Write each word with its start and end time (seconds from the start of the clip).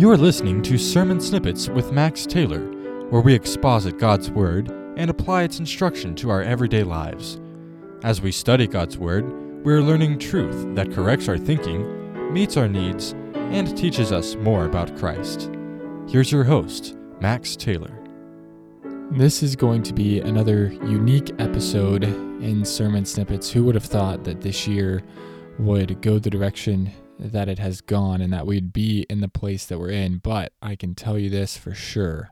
You 0.00 0.10
are 0.10 0.16
listening 0.16 0.62
to 0.62 0.78
Sermon 0.78 1.20
Snippets 1.20 1.68
with 1.68 1.92
Max 1.92 2.24
Taylor, 2.24 2.62
where 3.10 3.20
we 3.20 3.34
exposit 3.34 3.98
God's 3.98 4.30
Word 4.30 4.70
and 4.96 5.10
apply 5.10 5.42
its 5.42 5.58
instruction 5.58 6.14
to 6.14 6.30
our 6.30 6.40
everyday 6.40 6.84
lives. 6.84 7.38
As 8.02 8.22
we 8.22 8.32
study 8.32 8.66
God's 8.66 8.96
Word, 8.96 9.30
we 9.62 9.74
are 9.74 9.82
learning 9.82 10.18
truth 10.18 10.74
that 10.74 10.90
corrects 10.90 11.28
our 11.28 11.36
thinking, 11.36 12.32
meets 12.32 12.56
our 12.56 12.66
needs, 12.66 13.12
and 13.34 13.76
teaches 13.76 14.10
us 14.10 14.36
more 14.36 14.64
about 14.64 14.96
Christ. 14.96 15.50
Here's 16.08 16.32
your 16.32 16.44
host, 16.44 16.96
Max 17.20 17.54
Taylor. 17.54 17.92
This 19.10 19.42
is 19.42 19.54
going 19.54 19.82
to 19.82 19.92
be 19.92 20.20
another 20.20 20.72
unique 20.86 21.30
episode 21.38 22.04
in 22.04 22.64
Sermon 22.64 23.04
Snippets. 23.04 23.50
Who 23.50 23.64
would 23.64 23.74
have 23.74 23.84
thought 23.84 24.24
that 24.24 24.40
this 24.40 24.66
year 24.66 25.02
would 25.58 26.00
go 26.00 26.18
the 26.18 26.30
direction 26.30 26.90
that 27.20 27.48
it 27.48 27.58
has 27.58 27.80
gone 27.80 28.20
and 28.20 28.32
that 28.32 28.46
we'd 28.46 28.72
be 28.72 29.06
in 29.10 29.20
the 29.20 29.28
place 29.28 29.66
that 29.66 29.78
we're 29.78 29.90
in? 29.90 30.18
But 30.18 30.52
I 30.60 30.76
can 30.76 30.94
tell 30.94 31.18
you 31.18 31.30
this 31.30 31.56
for 31.56 31.74
sure 31.74 32.30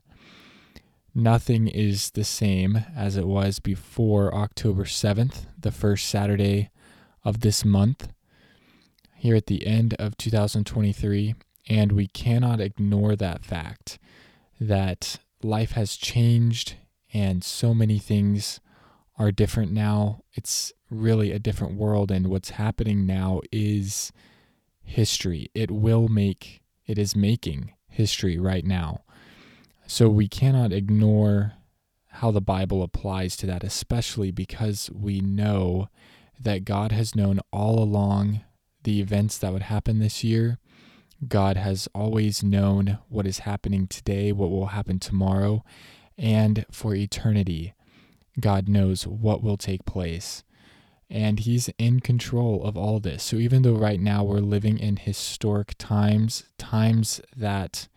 nothing 1.14 1.66
is 1.66 2.10
the 2.10 2.24
same 2.24 2.84
as 2.96 3.16
it 3.16 3.26
was 3.26 3.58
before 3.58 4.34
October 4.34 4.84
7th, 4.84 5.46
the 5.58 5.72
first 5.72 6.08
Saturday 6.08 6.70
of 7.24 7.40
this 7.40 7.64
month, 7.64 8.08
here 9.16 9.34
at 9.34 9.46
the 9.46 9.66
end 9.66 9.94
of 9.98 10.16
2023. 10.16 11.34
And 11.68 11.92
we 11.92 12.06
cannot 12.06 12.60
ignore 12.60 13.16
that 13.16 13.44
fact 13.44 13.98
that 14.60 15.18
life 15.42 15.72
has 15.72 15.96
changed 15.96 16.74
and 17.12 17.42
so 17.42 17.74
many 17.74 17.98
things 17.98 18.60
are 19.18 19.32
different 19.32 19.72
now. 19.72 20.22
It's 20.34 20.72
really 20.90 21.32
a 21.32 21.38
different 21.38 21.74
world, 21.74 22.10
and 22.10 22.28
what's 22.28 22.50
happening 22.50 23.04
now 23.04 23.40
is 23.50 24.12
history. 24.88 25.50
It 25.54 25.70
will 25.70 26.08
make, 26.08 26.62
it 26.86 26.98
is 26.98 27.14
making 27.14 27.72
history 27.88 28.38
right 28.38 28.64
now. 28.64 29.02
So 29.86 30.08
we 30.08 30.28
cannot 30.28 30.72
ignore 30.72 31.52
how 32.08 32.30
the 32.30 32.40
Bible 32.40 32.82
applies 32.82 33.36
to 33.36 33.46
that, 33.46 33.62
especially 33.62 34.30
because 34.30 34.90
we 34.92 35.20
know 35.20 35.88
that 36.40 36.64
God 36.64 36.92
has 36.92 37.14
known 37.14 37.40
all 37.52 37.82
along 37.82 38.40
the 38.82 39.00
events 39.00 39.38
that 39.38 39.52
would 39.52 39.62
happen 39.62 39.98
this 39.98 40.24
year. 40.24 40.58
God 41.26 41.56
has 41.56 41.88
always 41.94 42.42
known 42.42 42.98
what 43.08 43.26
is 43.26 43.40
happening 43.40 43.86
today, 43.86 44.32
what 44.32 44.50
will 44.50 44.66
happen 44.66 44.98
tomorrow, 44.98 45.64
and 46.16 46.64
for 46.70 46.94
eternity. 46.94 47.74
God 48.38 48.68
knows 48.68 49.06
what 49.06 49.42
will 49.42 49.56
take 49.56 49.84
place. 49.84 50.44
And 51.10 51.40
He's 51.40 51.70
in 51.78 52.00
control 52.00 52.64
of 52.64 52.76
all 52.76 53.00
this. 53.00 53.22
So 53.22 53.36
even 53.36 53.62
though 53.62 53.76
right 53.76 54.00
now 54.00 54.24
we're 54.24 54.40
living 54.40 54.78
in 54.78 54.96
historic 54.96 55.74
times, 55.78 56.44
times 56.58 57.20
that 57.36 57.88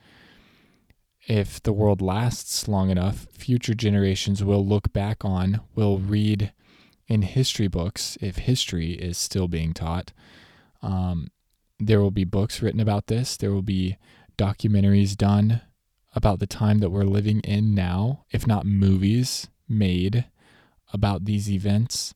if 1.27 1.61
the 1.61 1.73
world 1.73 2.01
lasts 2.01 2.67
long 2.67 2.89
enough, 2.89 3.27
future 3.31 3.73
generations 3.73 4.43
will 4.43 4.65
look 4.65 4.91
back 4.91 5.23
on, 5.23 5.61
will 5.75 5.99
read 5.99 6.51
in 7.07 7.21
history 7.21 7.67
books, 7.67 8.17
if 8.21 8.37
history 8.37 8.93
is 8.93 9.17
still 9.17 9.47
being 9.47 9.73
taught. 9.73 10.13
Um, 10.81 11.27
there 11.79 11.99
will 11.99 12.11
be 12.11 12.23
books 12.23 12.61
written 12.61 12.79
about 12.79 13.07
this. 13.07 13.37
There 13.37 13.51
will 13.51 13.61
be 13.61 13.97
documentaries 14.37 15.15
done 15.15 15.61
about 16.15 16.39
the 16.39 16.47
time 16.47 16.79
that 16.79 16.89
we're 16.89 17.03
living 17.03 17.39
in 17.41 17.75
now, 17.75 18.25
if 18.31 18.47
not 18.47 18.65
movies 18.65 19.47
made 19.67 20.25
about 20.93 21.25
these 21.25 21.49
events. 21.49 22.13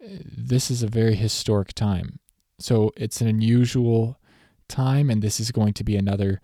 This 0.00 0.70
is 0.70 0.82
a 0.82 0.88
very 0.88 1.16
historic 1.16 1.72
time. 1.72 2.20
So 2.58 2.92
it's 2.96 3.20
an 3.20 3.26
unusual 3.26 4.20
time, 4.68 5.10
and 5.10 5.22
this 5.22 5.40
is 5.40 5.50
going 5.50 5.72
to 5.74 5.84
be 5.84 5.96
another 5.96 6.40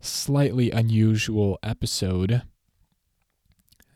slightly 0.00 0.70
unusual 0.70 1.58
episode 1.62 2.42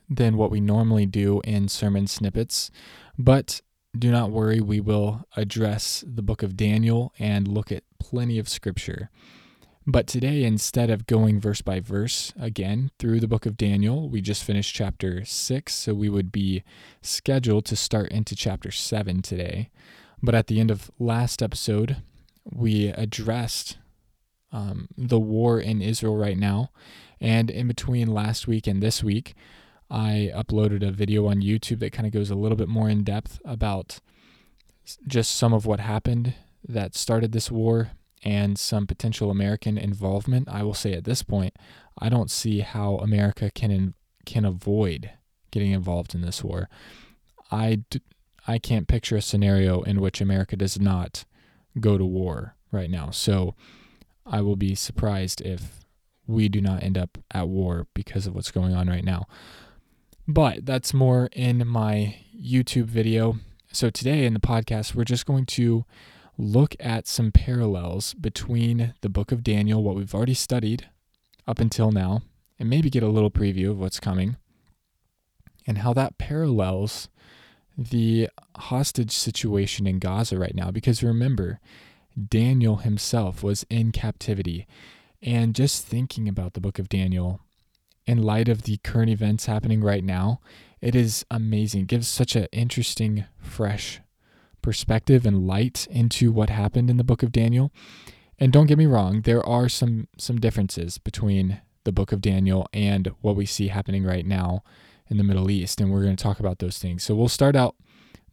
than 0.08 0.36
what 0.36 0.50
we 0.50 0.60
normally 0.60 1.06
do 1.06 1.41
in 1.44 1.68
sermon 1.68 2.06
snippets. 2.06 2.70
But 3.18 3.60
do 3.98 4.10
not 4.10 4.30
worry, 4.30 4.60
we 4.60 4.80
will 4.80 5.24
address 5.36 6.04
the 6.06 6.22
book 6.22 6.42
of 6.42 6.56
Daniel 6.56 7.12
and 7.18 7.48
look 7.48 7.72
at 7.72 7.84
plenty 7.98 8.38
of 8.38 8.48
scripture. 8.48 9.10
But 9.91 10.06
today, 10.06 10.44
instead 10.44 10.91
of 10.91 11.06
going 11.06 11.41
verse 11.41 11.62
by 11.62 11.81
verse 11.81 12.34
again 12.38 12.91
through 12.99 13.21
the 13.21 13.26
book 13.26 13.47
of 13.47 13.56
Daniel, 13.56 14.06
we 14.10 14.21
just 14.21 14.44
finished 14.44 14.75
chapter 14.75 15.25
6, 15.25 15.75
so 15.75 15.94
we 15.94 16.10
would 16.10 16.31
be 16.31 16.62
scheduled 17.00 17.65
to 17.65 17.75
start 17.75 18.10
into 18.12 18.37
chapter 18.37 18.71
7 18.71 19.22
today. 19.22 19.71
But 20.22 20.34
at 20.34 20.48
the 20.48 20.60
end 20.60 20.71
of 20.71 20.91
last 20.98 21.43
episode, 21.43 22.03
we 22.44 22.88
addressed 22.88 23.78
um, 24.53 24.88
the 24.98 25.19
war 25.19 25.59
in 25.59 25.81
Israel 25.81 26.19
right 26.19 26.37
now. 26.37 26.71
And 27.19 27.50
in 27.50 27.66
between 27.66 28.12
last 28.12 28.47
week 28.47 28.66
and 28.66 28.82
this 28.82 29.03
week, 29.03 29.32
I 29.91 30.31
uploaded 30.34 30.87
a 30.87 30.93
video 30.93 31.28
on 31.28 31.41
YouTube 31.41 31.78
that 31.78 31.94
kind 31.94 32.04
of 32.04 32.12
goes 32.12 32.28
a 32.28 32.34
little 32.34 32.59
bit 32.59 32.69
more 32.69 32.91
in 32.91 33.04
depth 33.04 33.41
about 33.43 34.00
just 35.06 35.34
some 35.34 35.54
of 35.54 35.65
what 35.65 35.81
happened 35.81 36.34
that 36.69 36.94
started 36.94 37.32
this 37.32 37.50
war 37.50 37.93
and 38.24 38.58
some 38.58 38.86
potential 38.86 39.30
American 39.30 39.78
involvement. 39.78 40.48
I 40.48 40.62
will 40.62 40.74
say 40.74 40.92
at 40.92 41.04
this 41.04 41.22
point, 41.22 41.54
I 41.98 42.08
don't 42.08 42.30
see 42.30 42.60
how 42.60 42.96
America 42.96 43.50
can 43.50 43.94
can 44.26 44.44
avoid 44.44 45.10
getting 45.50 45.72
involved 45.72 46.14
in 46.14 46.20
this 46.20 46.44
war. 46.44 46.68
I 47.50 47.82
d- 47.90 48.02
I 48.46 48.58
can't 48.58 48.88
picture 48.88 49.16
a 49.16 49.22
scenario 49.22 49.82
in 49.82 50.00
which 50.00 50.20
America 50.20 50.56
does 50.56 50.80
not 50.80 51.24
go 51.80 51.98
to 51.98 52.04
war 52.04 52.56
right 52.72 52.90
now. 52.90 53.10
So 53.10 53.54
I 54.26 54.40
will 54.40 54.56
be 54.56 54.74
surprised 54.74 55.40
if 55.40 55.84
we 56.26 56.48
do 56.48 56.60
not 56.60 56.82
end 56.82 56.98
up 56.98 57.18
at 57.30 57.48
war 57.48 57.86
because 57.94 58.26
of 58.26 58.34
what's 58.34 58.50
going 58.50 58.74
on 58.74 58.88
right 58.88 59.04
now. 59.04 59.26
But 60.26 60.66
that's 60.66 60.92
more 60.92 61.30
in 61.32 61.66
my 61.66 62.16
YouTube 62.38 62.84
video. 62.84 63.38
So 63.72 63.90
today 63.90 64.24
in 64.24 64.34
the 64.34 64.40
podcast, 64.40 64.94
we're 64.94 65.04
just 65.04 65.26
going 65.26 65.46
to 65.46 65.84
look 66.38 66.76
at 66.78 67.09
some 67.09 67.32
parallels 67.32 68.15
between 68.15 68.94
the 69.00 69.09
book 69.09 69.32
of 69.32 69.43
Daniel, 69.43 69.82
what 69.82 69.97
we've 69.97 70.15
already 70.15 70.34
studied 70.34 70.88
up 71.47 71.59
until 71.59 71.91
now, 71.91 72.22
and 72.59 72.71
maybe 72.71 72.88
get 72.88 73.03
a 73.03 73.09
little 73.09 73.31
preview 73.31 73.71
of 73.71 73.78
what's 73.78 74.00
coming, 74.00 74.37
and 75.66 75.78
how 75.78 75.93
that 75.93 76.16
parallels 76.16 77.09
the 77.77 78.28
hostage 78.56 79.12
situation 79.12 79.87
in 79.87 79.98
Gaza 79.98 80.38
right 80.38 80.54
now. 80.54 80.71
Because 80.71 81.03
remember, 81.03 81.60
Daniel 82.28 82.77
himself 82.77 83.43
was 83.43 83.65
in 83.69 83.93
captivity. 83.93 84.66
And 85.22 85.54
just 85.54 85.87
thinking 85.87 86.28
about 86.28 86.54
the 86.54 86.60
book 86.60 86.78
of 86.78 86.88
Daniel 86.88 87.41
in 88.06 88.22
light 88.22 88.48
of 88.48 88.62
the 88.62 88.78
current 88.78 89.10
events 89.10 89.47
happening 89.47 89.82
right 89.82 90.04
now, 90.04 90.41
it 90.81 90.94
is 90.94 91.25
amazing. 91.31 91.82
It 91.82 91.88
gives 91.88 92.09
such 92.09 92.34
an 92.34 92.47
interesting, 92.53 93.25
fresh 93.41 94.00
perspective 94.68 95.24
and 95.24 95.46
light 95.46 95.86
into 95.90 96.30
what 96.30 96.50
happened 96.50 96.90
in 96.90 96.98
the 96.98 97.04
book 97.04 97.22
of 97.22 97.32
Daniel. 97.32 97.72
And 98.38 98.52
don't 98.52 98.66
get 98.66 98.76
me 98.76 98.84
wrong, 98.84 99.22
there 99.22 99.42
are 99.42 99.66
some 99.66 100.08
some 100.18 100.38
differences 100.38 100.98
between 100.98 101.62
the 101.84 101.92
book 101.92 102.12
of 102.12 102.20
Daniel 102.20 102.68
and 102.74 103.08
what 103.22 103.34
we 103.34 103.46
see 103.46 103.68
happening 103.68 104.04
right 104.04 104.26
now 104.26 104.62
in 105.08 105.16
the 105.16 105.24
Middle 105.24 105.50
East, 105.50 105.80
and 105.80 105.90
we're 105.90 106.02
going 106.02 106.16
to 106.16 106.22
talk 106.22 106.38
about 106.38 106.58
those 106.58 106.76
things. 106.76 107.02
So 107.02 107.14
we'll 107.14 107.28
start 107.30 107.56
out 107.56 107.76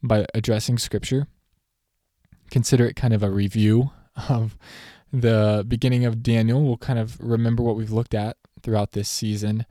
by 0.04 0.26
addressing 0.34 0.78
scripture 0.78 1.28
consider 2.52 2.86
it 2.86 2.98
kind 2.98 3.14
of 3.14 3.24
a 3.24 3.30
review 3.30 3.92
of 4.30 4.58
the 5.14 5.64
beginning 5.66 6.04
of 6.04 6.22
Daniel. 6.22 6.62
We'll 6.62 6.78
kind 6.78 7.00
of 7.00 7.18
remember 7.22 7.64
what 7.64 7.78
we've 7.78 7.92
looked 7.92 8.14
at 8.14 8.36
throughout 8.62 8.92
this 8.92 9.08
season 9.08 9.66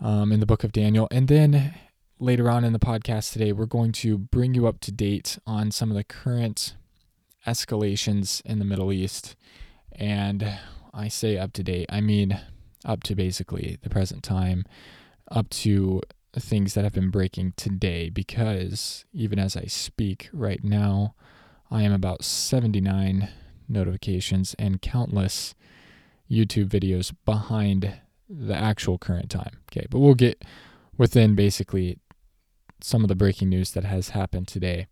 um, 0.00 0.32
in 0.32 0.40
the 0.40 0.46
book 0.46 0.64
of 0.64 0.72
Daniel. 0.72 1.06
And 1.10 1.28
then 1.28 1.74
later 2.18 2.50
on 2.50 2.64
in 2.64 2.72
the 2.72 2.78
podcast 2.78 3.32
today, 3.32 3.52
we're 3.52 3.66
going 3.66 3.92
to 3.92 4.16
bring 4.18 4.54
you 4.54 4.66
up 4.66 4.80
to 4.80 4.92
date 4.92 5.38
on 5.46 5.70
some 5.70 5.90
of 5.90 5.96
the 5.96 6.04
current 6.04 6.74
escalations 7.46 8.40
in 8.44 8.58
the 8.58 8.64
Middle 8.64 8.92
East. 8.92 9.36
And 9.92 10.58
I 10.94 11.08
say 11.08 11.36
up 11.36 11.52
to 11.54 11.62
date, 11.62 11.86
I 11.88 12.00
mean 12.00 12.40
up 12.84 13.02
to 13.04 13.14
basically 13.14 13.78
the 13.82 13.90
present 13.90 14.22
time, 14.22 14.64
up 15.30 15.50
to 15.50 16.00
things 16.34 16.74
that 16.74 16.84
have 16.84 16.92
been 16.92 17.10
breaking 17.10 17.54
today, 17.56 18.10
because 18.10 19.04
even 19.12 19.38
as 19.38 19.56
I 19.56 19.64
speak 19.64 20.28
right 20.32 20.62
now, 20.62 21.14
I 21.70 21.82
am 21.82 21.92
about 21.92 22.24
79 22.24 23.28
notifications 23.68 24.54
and 24.58 24.80
countless 24.80 25.54
YouTube 26.30 26.68
videos 26.68 27.14
behind 27.24 28.00
the 28.28 28.54
actual 28.54 28.98
current 28.98 29.30
time. 29.30 29.58
Okay, 29.70 29.86
but 29.90 29.98
we'll 29.98 30.14
get 30.14 30.44
within 30.96 31.34
basically 31.34 31.98
some 32.80 33.02
of 33.02 33.08
the 33.08 33.14
breaking 33.14 33.48
news 33.48 33.72
that 33.72 33.84
has 33.84 34.10
happened 34.10 34.48
today 34.48 34.86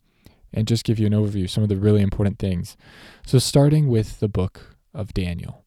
and 0.53 0.69
just 0.69 0.85
give 0.85 0.99
you 0.99 1.07
an 1.07 1.13
overview 1.13 1.49
some 1.49 1.63
of 1.63 1.69
the 1.69 1.77
really 1.77 2.03
important 2.03 2.39
things. 2.39 2.77
So 3.27 3.39
starting 3.39 3.89
with 3.89 4.21
the 4.21 4.29
book 4.29 4.77
of 4.95 5.13
Daniel. 5.13 5.65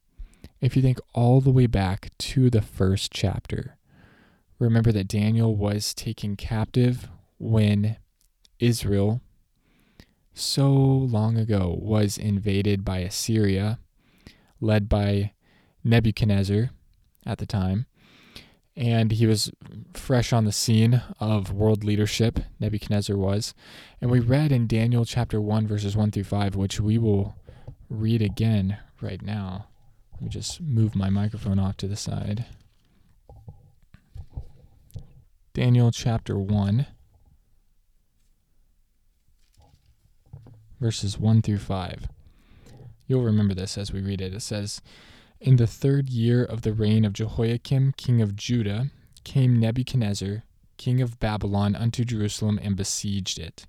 If 0.60 0.74
you 0.74 0.82
think 0.82 0.98
all 1.14 1.40
the 1.40 1.50
way 1.50 1.66
back 1.66 2.10
to 2.18 2.50
the 2.50 2.62
first 2.62 3.12
chapter, 3.12 3.76
remember 4.58 4.90
that 4.92 5.06
Daniel 5.06 5.54
was 5.54 5.94
taken 5.94 6.34
captive 6.34 7.08
when 7.38 7.96
Israel 8.58 9.20
so 10.34 10.70
long 10.70 11.36
ago 11.36 11.76
was 11.80 12.16
invaded 12.16 12.84
by 12.84 12.98
Assyria, 12.98 13.78
led 14.60 14.88
by 14.88 15.32
Nebuchadnezzar 15.84 16.70
at 17.26 17.38
the 17.38 17.46
time. 17.46 17.86
And 18.78 19.10
he 19.10 19.26
was 19.26 19.50
fresh 19.92 20.32
on 20.32 20.44
the 20.44 20.52
scene 20.52 21.02
of 21.18 21.52
world 21.52 21.82
leadership, 21.82 22.38
Nebuchadnezzar 22.60 23.16
was. 23.16 23.52
And 24.00 24.08
we 24.08 24.20
read 24.20 24.52
in 24.52 24.68
Daniel 24.68 25.04
chapter 25.04 25.40
1, 25.40 25.66
verses 25.66 25.96
1 25.96 26.12
through 26.12 26.22
5, 26.22 26.54
which 26.54 26.78
we 26.78 26.96
will 26.96 27.34
read 27.90 28.22
again 28.22 28.78
right 29.00 29.20
now. 29.20 29.66
Let 30.12 30.22
me 30.22 30.28
just 30.28 30.60
move 30.60 30.94
my 30.94 31.10
microphone 31.10 31.58
off 31.58 31.76
to 31.78 31.88
the 31.88 31.96
side. 31.96 32.46
Daniel 35.54 35.90
chapter 35.90 36.38
1, 36.38 36.86
verses 40.80 41.18
1 41.18 41.42
through 41.42 41.58
5. 41.58 42.06
You'll 43.08 43.24
remember 43.24 43.54
this 43.54 43.76
as 43.76 43.92
we 43.92 44.02
read 44.02 44.20
it. 44.20 44.34
It 44.34 44.42
says, 44.42 44.80
In 45.40 45.54
the 45.54 45.68
third 45.68 46.08
year 46.08 46.42
of 46.44 46.62
the 46.62 46.72
reign 46.72 47.04
of 47.04 47.12
Jehoiakim, 47.12 47.94
king 47.96 48.20
of 48.20 48.34
Judah, 48.34 48.90
came 49.22 49.60
Nebuchadnezzar, 49.60 50.42
king 50.78 51.00
of 51.00 51.20
Babylon, 51.20 51.76
unto 51.76 52.04
Jerusalem 52.04 52.58
and 52.60 52.74
besieged 52.74 53.38
it. 53.38 53.64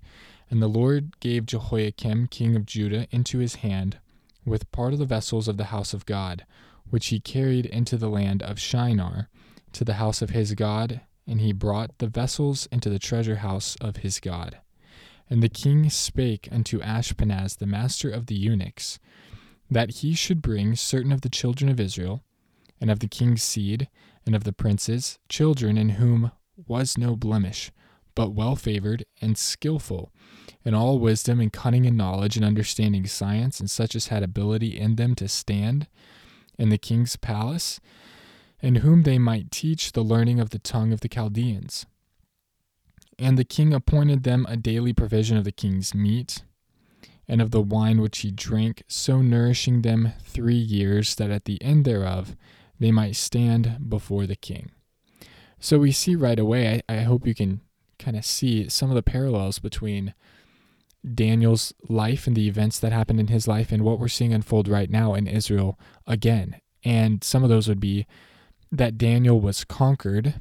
And 0.50 0.60
the 0.60 0.68
Lord 0.68 1.20
gave 1.20 1.46
Jehoiakim, 1.46 2.26
king 2.26 2.56
of 2.56 2.66
Judah, 2.66 3.06
into 3.12 3.38
his 3.38 3.56
hand, 3.56 3.98
with 4.44 4.70
part 4.72 4.92
of 4.92 4.98
the 4.98 5.06
vessels 5.06 5.46
of 5.46 5.58
the 5.58 5.66
house 5.66 5.94
of 5.94 6.06
God, 6.06 6.44
which 6.88 7.08
he 7.08 7.20
carried 7.20 7.66
into 7.66 7.96
the 7.96 8.10
land 8.10 8.42
of 8.42 8.58
Shinar, 8.58 9.28
to 9.72 9.84
the 9.84 9.94
house 9.94 10.22
of 10.22 10.30
his 10.30 10.54
God, 10.54 11.02
and 11.24 11.40
he 11.40 11.52
brought 11.52 11.98
the 11.98 12.08
vessels 12.08 12.66
into 12.72 12.90
the 12.90 12.98
treasure 12.98 13.36
house 13.36 13.76
of 13.80 13.98
his 13.98 14.18
God. 14.18 14.58
And 15.28 15.40
the 15.40 15.48
king 15.48 15.88
spake 15.88 16.48
unto 16.50 16.80
Ashpenaz, 16.80 17.58
the 17.58 17.66
master 17.66 18.10
of 18.10 18.26
the 18.26 18.34
eunuchs, 18.34 18.98
that 19.70 19.96
he 19.96 20.14
should 20.14 20.42
bring 20.42 20.74
certain 20.74 21.12
of 21.12 21.20
the 21.20 21.28
children 21.28 21.70
of 21.70 21.78
Israel, 21.78 22.22
and 22.80 22.90
of 22.90 23.00
the 23.00 23.08
king's 23.08 23.42
seed, 23.42 23.88
and 24.26 24.34
of 24.34 24.44
the 24.44 24.52
princes, 24.52 25.18
children 25.28 25.78
in 25.78 25.90
whom 25.90 26.32
was 26.66 26.98
no 26.98 27.16
blemish, 27.16 27.70
but 28.14 28.32
well 28.32 28.56
favored 28.56 29.04
and 29.20 29.38
skilful, 29.38 30.12
in 30.64 30.74
all 30.74 30.98
wisdom 30.98 31.40
and 31.40 31.52
cunning 31.52 31.86
and 31.86 31.96
knowledge 31.96 32.36
and 32.36 32.44
understanding 32.44 33.06
science, 33.06 33.60
and 33.60 33.70
such 33.70 33.94
as 33.94 34.08
had 34.08 34.22
ability 34.22 34.78
in 34.78 34.96
them 34.96 35.14
to 35.14 35.28
stand 35.28 35.86
in 36.58 36.68
the 36.68 36.78
king's 36.78 37.16
palace, 37.16 37.80
and 38.60 38.78
whom 38.78 39.04
they 39.04 39.18
might 39.18 39.50
teach 39.50 39.92
the 39.92 40.02
learning 40.02 40.38
of 40.38 40.50
the 40.50 40.58
tongue 40.58 40.92
of 40.92 41.00
the 41.00 41.08
Chaldeans. 41.08 41.86
And 43.18 43.38
the 43.38 43.44
king 43.44 43.72
appointed 43.72 44.22
them 44.22 44.46
a 44.48 44.56
daily 44.56 44.92
provision 44.92 45.36
of 45.36 45.44
the 45.44 45.52
king's 45.52 45.94
meat, 45.94 46.42
and 47.30 47.40
of 47.40 47.52
the 47.52 47.62
wine 47.62 48.00
which 48.00 48.18
he 48.18 48.32
drank, 48.32 48.82
so 48.88 49.22
nourishing 49.22 49.82
them 49.82 50.14
three 50.24 50.56
years, 50.56 51.14
that 51.14 51.30
at 51.30 51.44
the 51.44 51.62
end 51.62 51.84
thereof 51.84 52.34
they 52.80 52.90
might 52.90 53.14
stand 53.14 53.88
before 53.88 54.26
the 54.26 54.34
king. 54.34 54.72
So 55.60 55.78
we 55.78 55.92
see 55.92 56.16
right 56.16 56.40
away, 56.40 56.82
I, 56.88 56.96
I 56.96 57.00
hope 57.02 57.28
you 57.28 57.34
can 57.36 57.60
kind 58.00 58.16
of 58.16 58.24
see 58.24 58.68
some 58.68 58.88
of 58.88 58.96
the 58.96 59.02
parallels 59.02 59.60
between 59.60 60.12
Daniel's 61.14 61.72
life 61.88 62.26
and 62.26 62.34
the 62.34 62.48
events 62.48 62.80
that 62.80 62.90
happened 62.90 63.20
in 63.20 63.28
his 63.28 63.46
life 63.46 63.70
and 63.70 63.84
what 63.84 64.00
we're 64.00 64.08
seeing 64.08 64.34
unfold 64.34 64.66
right 64.66 64.90
now 64.90 65.14
in 65.14 65.28
Israel 65.28 65.78
again. 66.08 66.60
And 66.84 67.22
some 67.22 67.44
of 67.44 67.48
those 67.48 67.68
would 67.68 67.78
be 67.78 68.08
that 68.72 68.98
Daniel 68.98 69.40
was 69.40 69.62
conquered 69.62 70.40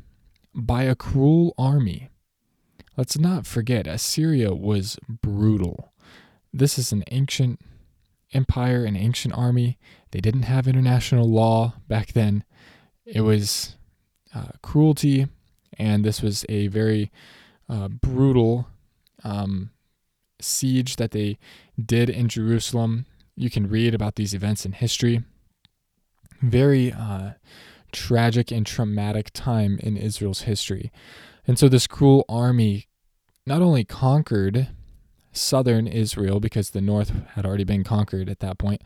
by 0.55 0.83
a 0.83 0.95
cruel 0.95 1.53
army. 1.55 2.09
Let's 2.97 3.19
not 3.19 3.45
forget, 3.45 3.85
Assyria 3.85 4.55
was 4.55 4.97
brutal. 5.07 5.88
This 6.53 6.77
is 6.79 6.91
an 6.91 7.03
ancient 7.11 7.59
empire, 8.33 8.85
an 8.85 8.95
ancient 8.95 9.33
army. 9.33 9.77
They 10.11 10.19
didn't 10.19 10.43
have 10.43 10.67
international 10.67 11.29
law 11.29 11.75
back 11.87 12.13
then. 12.13 12.43
It 13.05 13.21
was 13.21 13.75
uh, 14.33 14.49
cruelty, 14.61 15.27
and 15.77 16.03
this 16.03 16.21
was 16.21 16.45
a 16.49 16.67
very 16.67 17.11
uh, 17.67 17.87
brutal 17.87 18.67
um, 19.23 19.71
siege 20.41 20.95
that 20.97 21.11
they 21.11 21.37
did 21.83 22.09
in 22.09 22.27
Jerusalem. 22.27 23.05
You 23.35 23.49
can 23.49 23.67
read 23.67 23.93
about 23.93 24.15
these 24.15 24.33
events 24.33 24.65
in 24.65 24.73
history. 24.73 25.23
Very 26.41 26.91
uh, 26.91 27.31
tragic 27.91 28.51
and 28.51 28.65
traumatic 28.65 29.31
time 29.33 29.79
in 29.81 29.97
Israel's 29.97 30.41
history. 30.41 30.91
And 31.47 31.57
so 31.57 31.67
this 31.67 31.87
cruel 31.87 32.25
army 32.29 32.87
not 33.45 33.61
only 33.61 33.83
conquered 33.83 34.69
southern 35.31 35.87
Israel 35.87 36.39
because 36.39 36.71
the 36.71 36.81
north 36.81 37.11
had 37.33 37.45
already 37.45 37.63
been 37.63 37.83
conquered 37.83 38.29
at 38.29 38.39
that 38.39 38.57
point, 38.57 38.81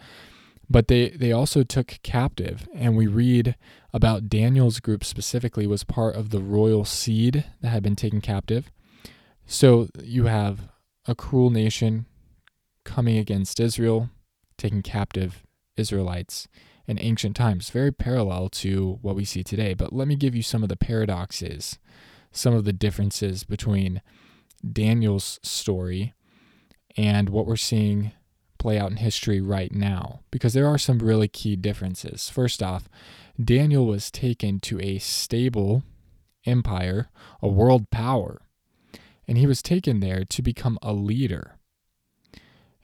but 0.70 0.88
they, 0.88 1.10
they 1.10 1.32
also 1.32 1.64
took 1.64 2.00
captive. 2.04 2.68
And 2.74 2.96
we 2.96 3.08
read 3.08 3.56
about 3.94 4.30
Daniel's 4.30 4.80
group 4.80 5.04
specifically 5.04 5.68
was 5.68 5.84
part 5.84 6.16
of 6.16 6.30
the 6.30 6.42
royal 6.42 6.86
seed 6.86 7.46
that 7.62 7.70
had 7.70 7.84
been 7.84 7.96
taken 7.96 8.22
captive. 8.22 8.72
So 9.46 9.90
you 10.02 10.26
have 10.26 10.70
a 11.06 11.16
cruel 11.16 11.50
nation 11.50 12.06
coming 12.84 13.18
against 13.18 13.60
Israel, 13.60 14.10
taking 14.58 14.82
captive 14.82 15.44
Israelites 15.76 16.48
in 16.86 17.00
ancient 17.00 17.36
times, 17.36 17.70
very 17.70 17.92
parallel 17.92 18.50
to 18.50 19.00
what 19.02 19.16
we 19.16 19.26
see 19.26 19.44
today. 19.44 19.74
But 19.74 19.94
let 19.94 20.08
me 20.08 20.16
give 20.16 20.36
you 20.36 20.44
some 20.44 20.64
of 20.64 20.70
the 20.70 20.76
paradoxes, 20.76 21.80
some 22.32 22.54
of 22.54 22.66
the 22.66 22.74
differences 22.74 23.44
between 23.44 24.02
Daniel's 24.70 25.40
story 25.44 26.14
and 26.98 27.30
what 27.30 27.46
we're 27.46 27.56
seeing 27.56 28.12
play 28.58 28.80
out 28.80 28.92
in 28.92 28.98
history 28.98 29.42
right 29.42 29.74
now, 29.74 30.22
because 30.32 30.54
there 30.54 30.68
are 30.68 30.78
some 30.78 31.00
really 31.00 31.28
key 31.28 31.56
differences. 31.56 32.30
First 32.30 32.64
off, 32.64 32.88
Daniel 33.44 33.86
was 33.86 34.10
taken 34.10 34.60
to 34.62 34.80
a 34.80 35.00
stable 35.00 35.84
empire, 36.46 37.10
a 37.42 37.48
world 37.48 37.90
power, 37.90 38.42
and 39.28 39.38
he 39.38 39.48
was 39.48 39.62
taken 39.62 40.00
there 40.00 40.24
to 40.26 40.42
become 40.42 40.78
a 40.82 40.94
leader. 40.94 41.58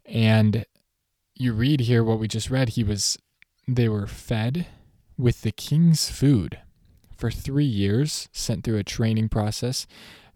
And 0.05 0.65
you 1.35 1.53
read 1.53 1.81
here 1.81 2.03
what 2.03 2.19
we 2.19 2.27
just 2.27 2.49
read, 2.49 2.69
he 2.69 2.83
was 2.83 3.17
they 3.67 3.87
were 3.87 4.07
fed 4.07 4.65
with 5.17 5.41
the 5.43 5.51
king's 5.51 6.09
food 6.09 6.59
for 7.15 7.29
three 7.29 7.65
years, 7.65 8.27
sent 8.31 8.63
through 8.63 8.77
a 8.77 8.83
training 8.83 9.29
process. 9.29 9.85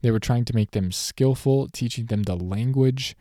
They 0.02 0.12
were 0.12 0.20
trying 0.20 0.46
to 0.46 0.56
make 0.56 0.72
them 0.72 0.92
skillful, 0.92 1.70
teaching 1.70 2.06
them 2.06 2.24
the 2.24 2.36
language, 2.36 3.16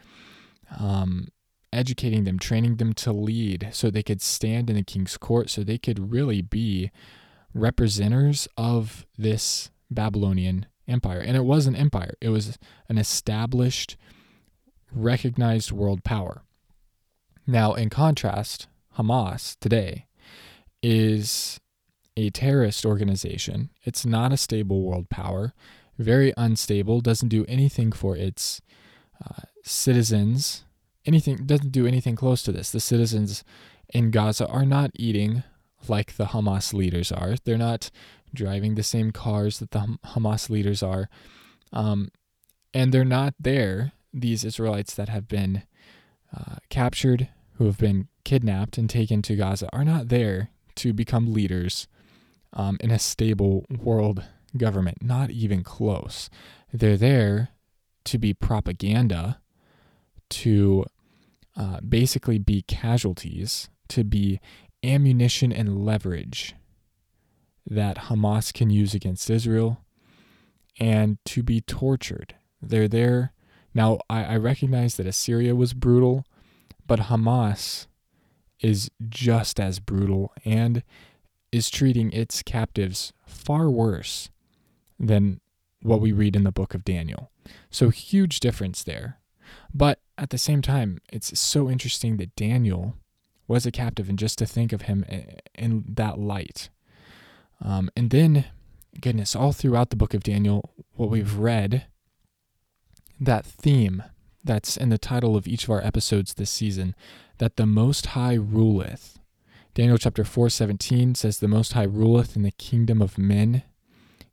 um, 0.79 1.29
educating 1.73 2.25
them, 2.25 2.39
training 2.39 2.77
them 2.77 2.93
to 2.93 3.13
lead 3.13 3.69
so 3.73 3.91
they 3.91 4.03
could 4.03 4.21
stand 4.21 4.69
in 4.69 4.77
the 4.77 4.83
king's 4.83 5.17
court, 5.17 5.51
so 5.51 5.63
they 5.63 5.79
could 5.79 6.13
really 6.13 6.43
be 6.43 6.91
representatives 7.55 8.49
of 8.57 9.07
this 9.17 9.71
Babylonian 9.91 10.67
empire. 10.89 11.21
And 11.21 11.37
it 11.37 11.45
was 11.45 11.67
an 11.67 11.77
empire, 11.77 12.15
it 12.21 12.29
was 12.29 12.59
an 12.89 12.99
established, 12.99 13.97
recognized 14.93 15.73
world 15.73 16.05
power. 16.05 16.43
Now, 17.47 17.75
in 17.75 17.91
contrast, 17.91 18.69
Hamas 18.97 19.57
today 19.59 20.07
is 20.83 21.59
a 22.17 22.31
terrorist 22.31 22.85
organization. 22.85 23.71
It's 23.85 24.05
not 24.05 24.33
a 24.33 24.37
stable 24.37 24.83
world 24.83 25.09
power, 25.09 25.55
very 25.99 26.33
unstable, 26.37 27.01
doesn't 27.01 27.29
do 27.29 27.45
anything 27.49 27.93
for 27.93 28.17
its 28.17 28.61
citizens, 29.63 30.65
anything, 31.07 31.47
doesn't 31.47 31.73
do 31.73 31.87
anything 31.87 32.17
close 32.17 32.43
to 32.43 32.53
this. 32.53 32.71
The 32.71 32.81
citizens 32.81 33.45
in 33.93 34.11
Gaza 34.11 34.47
are 34.47 34.65
not 34.65 34.91
eating 34.95 35.43
like 35.89 36.17
the 36.17 36.27
Hamas 36.27 36.73
leaders 36.73 37.11
are. 37.13 37.35
They're 37.45 37.59
not 37.59 37.91
driving 38.35 38.75
the 38.75 38.83
same 38.83 39.11
cars 39.11 39.59
that 39.59 39.73
the 39.73 39.99
Hamas 40.07 40.49
leaders 40.49 40.83
are. 40.83 41.09
Um, 41.73 42.11
and 42.73 42.93
they're 42.93 43.05
not 43.05 43.35
there, 43.39 43.93
these 44.13 44.45
Israelites 44.45 44.95
that 44.95 45.09
have 45.09 45.29
been 45.29 45.63
uh, 46.35 46.57
captured, 46.71 47.29
who 47.55 47.67
have 47.67 47.79
been 47.79 48.09
kidnapped 48.25 48.79
and 48.79 48.89
taken 48.89 49.23
to 49.23 49.37
Gaza 49.37 49.69
are 49.73 49.85
not 49.85 50.09
there 50.09 50.51
to 50.77 50.93
become 50.93 51.33
leaders 51.33 51.87
um, 52.53 52.77
in 52.81 52.91
a 52.91 52.99
stable 52.99 53.65
world 53.71 54.25
government, 54.57 55.03
not 55.03 55.31
even 55.31 55.63
close. 55.63 56.31
They're 56.73 56.97
there 56.97 57.51
to 58.05 58.19
be 58.19 58.35
propaganda, 58.35 59.41
to 60.31 60.85
uh, 61.57 61.81
basically 61.81 62.39
be 62.39 62.63
casualties, 62.63 63.69
to 63.89 64.05
be 64.05 64.41
ammunition 64.83 65.53
and 65.53 65.85
leverage 65.85 66.55
that 67.67 67.97
Hamas 67.97 68.53
can 68.53 68.71
use 68.71 68.95
against 68.95 69.31
Israel, 69.31 69.81
and 70.81 71.19
to 71.27 71.43
be 71.43 71.61
tortured. 71.61 72.35
They're 72.61 72.89
there. 72.89 73.33
Now, 73.75 73.99
I, 74.11 74.25
I 74.25 74.37
recognize 74.37 74.97
that 74.97 75.07
Assyria 75.07 75.55
was 75.55 75.75
brutal, 75.75 76.25
but 76.87 77.01
Hamas 77.01 77.87
is 78.61 78.91
just 79.09 79.61
as 79.61 79.81
brutal 79.81 80.33
and 80.45 80.83
is 81.51 81.69
treating 81.69 82.11
its 82.13 82.43
captives 82.43 83.13
far 83.27 83.69
worse 83.69 84.31
than 84.99 85.41
what 85.83 86.01
we 86.01 86.13
read 86.13 86.37
in 86.37 86.45
the 86.45 86.53
book 86.53 86.75
of 86.75 86.85
Daniel. 86.85 87.32
So, 87.71 87.91
huge 87.91 88.41
difference 88.41 88.83
there. 88.83 89.19
But 89.75 90.01
at 90.19 90.31
the 90.31 90.39
same 90.39 90.63
time, 90.63 91.01
it's 91.13 91.39
so 91.39 91.71
interesting 91.71 92.17
that 92.19 92.37
Daniel 92.37 92.97
was 93.49 93.67
a 93.67 93.71
captive, 93.71 94.09
and 94.09 94.19
just 94.19 94.39
to 94.39 94.47
think 94.47 94.73
of 94.73 94.83
him 94.83 95.05
in 95.55 95.85
that 95.87 96.19
light. 96.19 96.71
Um, 97.61 97.91
and 97.97 98.11
then, 98.11 98.47
goodness, 99.01 99.37
all 99.37 99.53
throughout 99.53 99.91
the 99.91 99.97
book 99.97 100.15
of 100.15 100.23
Daniel, 100.23 100.71
what 100.95 101.11
we've 101.11 101.37
read, 101.37 101.87
that 103.21 103.45
theme 103.45 104.03
that's 104.45 104.77
in 104.77 104.89
the 104.89 104.99
title 104.99 105.37
of 105.37 105.47
each 105.47 105.65
of 105.65 105.71
our 105.71 105.85
episodes 105.85 106.35
this 106.35 106.51
season, 106.51 106.95
that 107.39 107.57
the 107.57 107.67
Most 107.67 108.07
High 108.07 108.35
ruleth. 108.35 109.19
Daniel 109.75 109.99
chapter 109.99 110.25
4:17 110.25 111.15
says 111.15 111.39
the 111.39 111.49
Most 111.49 111.73
High 111.73 111.85
ruleth 111.85 112.37
in 112.37 112.43
the 112.43 112.51
kingdom 112.53 113.01
of 113.01 113.19
men. 113.19 113.63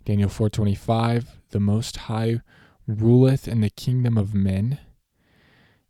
Daniel 0.05 0.29
4:25, 0.29 1.39
the 1.51 1.59
Most 1.59 1.97
High 1.97 2.41
ruleth 2.89 3.47
in 3.47 3.61
the 3.61 3.69
kingdom 3.69 4.17
of 4.17 4.33
men. 4.33 4.79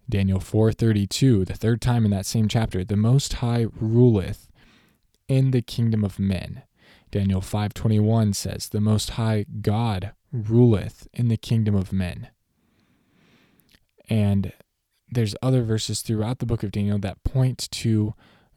Daniel 0.09 0.39
4:32, 0.39 1.45
the 1.45 1.53
third 1.53 1.81
time 1.81 2.03
in 2.03 2.11
that 2.11 2.25
same 2.25 2.47
chapter, 2.47 2.83
the 2.83 2.97
Most 2.97 3.33
High 3.33 3.67
ruleth 3.79 4.49
in 5.27 5.51
the 5.51 5.61
kingdom 5.61 6.03
of 6.03 6.19
men. 6.19 6.63
Daniel 7.11 7.41
5:21 7.41 8.33
says, 8.33 8.69
"The 8.69 8.81
Most 8.81 9.11
High 9.11 9.45
God 9.61 10.11
ruleth 10.31 11.07
in 11.13 11.27
the 11.27 11.37
kingdom 11.37 11.75
of 11.75 11.93
men." 11.93 12.29
And 14.09 14.51
there's 15.09 15.35
other 15.41 15.63
verses 15.63 16.01
throughout 16.01 16.39
the 16.39 16.45
book 16.45 16.63
of 16.63 16.71
Daniel 16.71 16.99
that 16.99 17.23
point 17.23 17.69
to 17.71 18.13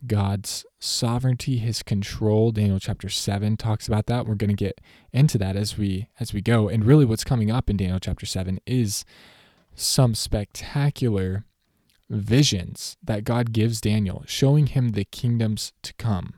God's 0.06 0.64
sovereignty, 0.78 1.58
his 1.58 1.82
control. 1.82 2.50
Daniel 2.50 2.80
chapter 2.80 3.08
7 3.08 3.56
talks 3.56 3.86
about 3.86 4.06
that. 4.06 4.26
We're 4.26 4.34
going 4.34 4.50
to 4.50 4.56
get 4.56 4.80
into 5.12 5.38
that 5.38 5.56
as 5.56 5.78
we 5.78 6.08
as 6.18 6.32
we 6.32 6.40
go. 6.40 6.68
And 6.68 6.84
really 6.84 7.04
what's 7.04 7.24
coming 7.24 7.50
up 7.50 7.70
in 7.70 7.76
Daniel 7.76 8.00
chapter 8.00 8.26
7 8.26 8.60
is 8.66 9.04
some 9.74 10.14
spectacular 10.14 11.44
visions 12.10 12.96
that 13.02 13.24
God 13.24 13.52
gives 13.52 13.80
Daniel, 13.80 14.24
showing 14.26 14.66
him 14.66 14.90
the 14.90 15.04
kingdoms 15.04 15.72
to 15.82 15.94
come. 15.94 16.34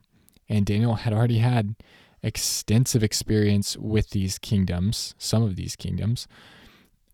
And 0.48 0.66
Daniel 0.66 0.96
had 0.96 1.12
already 1.12 1.38
had 1.38 1.74
extensive 2.22 3.02
experience 3.02 3.76
with 3.76 4.10
these 4.10 4.38
kingdoms, 4.38 5.14
some 5.18 5.42
of 5.42 5.56
these 5.56 5.76
kingdoms. 5.76 6.26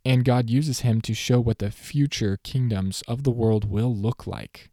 And 0.05 0.25
God 0.25 0.49
uses 0.49 0.81
him 0.81 1.01
to 1.03 1.15
show 1.15 1.41
what 1.41 1.59
the 1.59 1.71
future 1.71 2.39
kingdoms 2.43 3.03
of 3.07 3.23
the 3.25 3.31
world 3.31 3.71
will 3.71 3.95
look 3.95 4.27
like. 4.27 4.70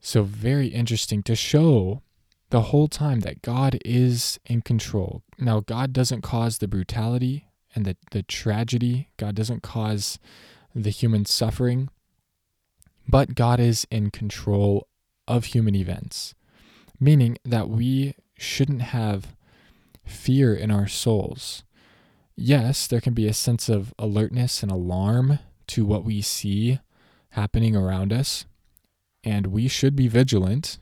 So, 0.00 0.22
very 0.22 0.68
interesting 0.68 1.22
to 1.24 1.36
show 1.36 2.02
the 2.48 2.62
whole 2.62 2.88
time 2.88 3.20
that 3.20 3.42
God 3.42 3.78
is 3.84 4.40
in 4.46 4.62
control. 4.62 5.22
Now, 5.38 5.60
God 5.60 5.92
doesn't 5.92 6.22
cause 6.22 6.58
the 6.58 6.68
brutality 6.68 7.46
and 7.74 7.84
the, 7.84 7.96
the 8.10 8.22
tragedy, 8.22 9.10
God 9.16 9.34
doesn't 9.34 9.62
cause 9.62 10.18
the 10.74 10.90
human 10.90 11.24
suffering, 11.24 11.88
but 13.08 13.34
God 13.34 13.60
is 13.60 13.86
in 13.90 14.10
control 14.10 14.88
of 15.28 15.46
human 15.46 15.74
events, 15.74 16.34
meaning 16.98 17.38
that 17.44 17.68
we 17.68 18.14
shouldn't 18.36 18.82
have 18.82 19.36
fear 20.04 20.54
in 20.54 20.70
our 20.70 20.88
souls. 20.88 21.62
Yes, 22.34 22.86
there 22.86 23.00
can 23.00 23.14
be 23.14 23.28
a 23.28 23.34
sense 23.34 23.68
of 23.68 23.92
alertness 23.98 24.62
and 24.62 24.72
alarm 24.72 25.38
to 25.68 25.84
what 25.84 26.04
we 26.04 26.22
see 26.22 26.80
happening 27.30 27.76
around 27.76 28.12
us, 28.12 28.46
and 29.22 29.48
we 29.48 29.68
should 29.68 29.96
be 29.96 30.08
vigilant, 30.08 30.78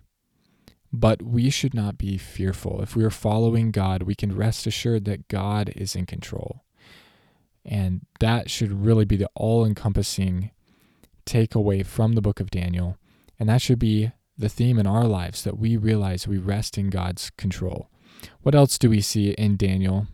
but 0.93 1.23
we 1.23 1.51
should 1.51 1.75
not 1.75 1.99
be 1.99 2.17
fearful. 2.17 2.81
If 2.83 2.97
we 2.97 3.05
are 3.05 3.11
following 3.11 3.71
God, 3.71 4.03
we 4.03 4.15
can 4.15 4.37
rest 4.37 4.67
assured 4.67 5.05
that 5.05 5.29
God 5.29 5.73
is 5.77 5.95
in 5.95 6.07
control. 6.07 6.65
And 7.65 8.07
that 8.21 8.51
should 8.51 8.85
really 8.85 9.05
be 9.05 9.17
the 9.17 9.29
all 9.35 9.65
encompassing 9.65 10.51
takeaway 11.27 11.85
from 11.85 12.15
the 12.15 12.23
book 12.23 12.41
of 12.41 12.51
Daniel. 12.51 12.97
And 13.39 13.49
that 13.49 13.61
should 13.61 13.79
be 13.79 14.13
the 14.37 14.49
theme 14.49 14.79
in 14.79 14.87
our 14.87 15.05
lives 15.05 15.43
that 15.43 15.59
we 15.59 15.77
realize 15.77 16.27
we 16.27 16.39
rest 16.39 16.79
in 16.79 16.91
God's 16.91 17.31
control. 17.31 17.91
What 18.43 18.55
else 18.55 18.79
do 18.79 18.89
we 18.89 19.01
see 19.01 19.31
in 19.33 19.57
Daniel 19.57 20.07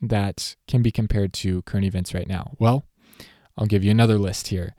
that 0.00 0.54
can 0.68 0.82
be 0.82 0.92
compared 0.92 1.32
to 1.34 1.62
current 1.62 1.86
events 1.86 2.14
right 2.14 2.28
now? 2.28 2.52
Well, 2.58 2.84
I'll 3.56 3.66
give 3.66 3.82
you 3.82 3.90
another 3.90 4.18
list 4.18 4.48
here. 4.48 4.74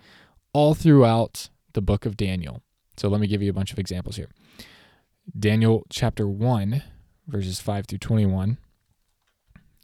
All 0.54 0.74
throughout 0.74 1.50
the 1.74 1.82
book 1.82 2.06
of 2.06 2.16
Daniel. 2.16 2.62
So 2.98 3.08
let 3.10 3.20
me 3.20 3.28
give 3.28 3.42
you 3.42 3.50
a 3.50 3.54
bunch 3.54 3.72
of 3.72 3.80
examples 3.80 4.16
here. 4.16 4.30
Daniel 5.38 5.86
chapter 5.90 6.28
1, 6.28 6.84
verses 7.28 7.60
5 7.60 7.88
through 7.88 8.00
21. 8.00 8.58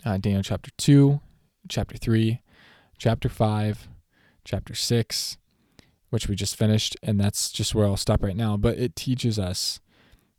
Uh, 0.05 0.17
Daniel 0.17 0.43
chapter 0.43 0.71
2, 0.77 1.19
chapter 1.67 1.97
3, 1.97 2.41
chapter 2.97 3.29
5, 3.29 3.87
chapter 4.43 4.73
6, 4.73 5.37
which 6.09 6.27
we 6.27 6.35
just 6.35 6.55
finished, 6.55 6.95
and 7.03 7.19
that's 7.19 7.51
just 7.51 7.75
where 7.75 7.85
I'll 7.85 7.97
stop 7.97 8.23
right 8.23 8.35
now. 8.35 8.57
But 8.57 8.77
it 8.77 8.95
teaches 8.95 9.37
us 9.37 9.79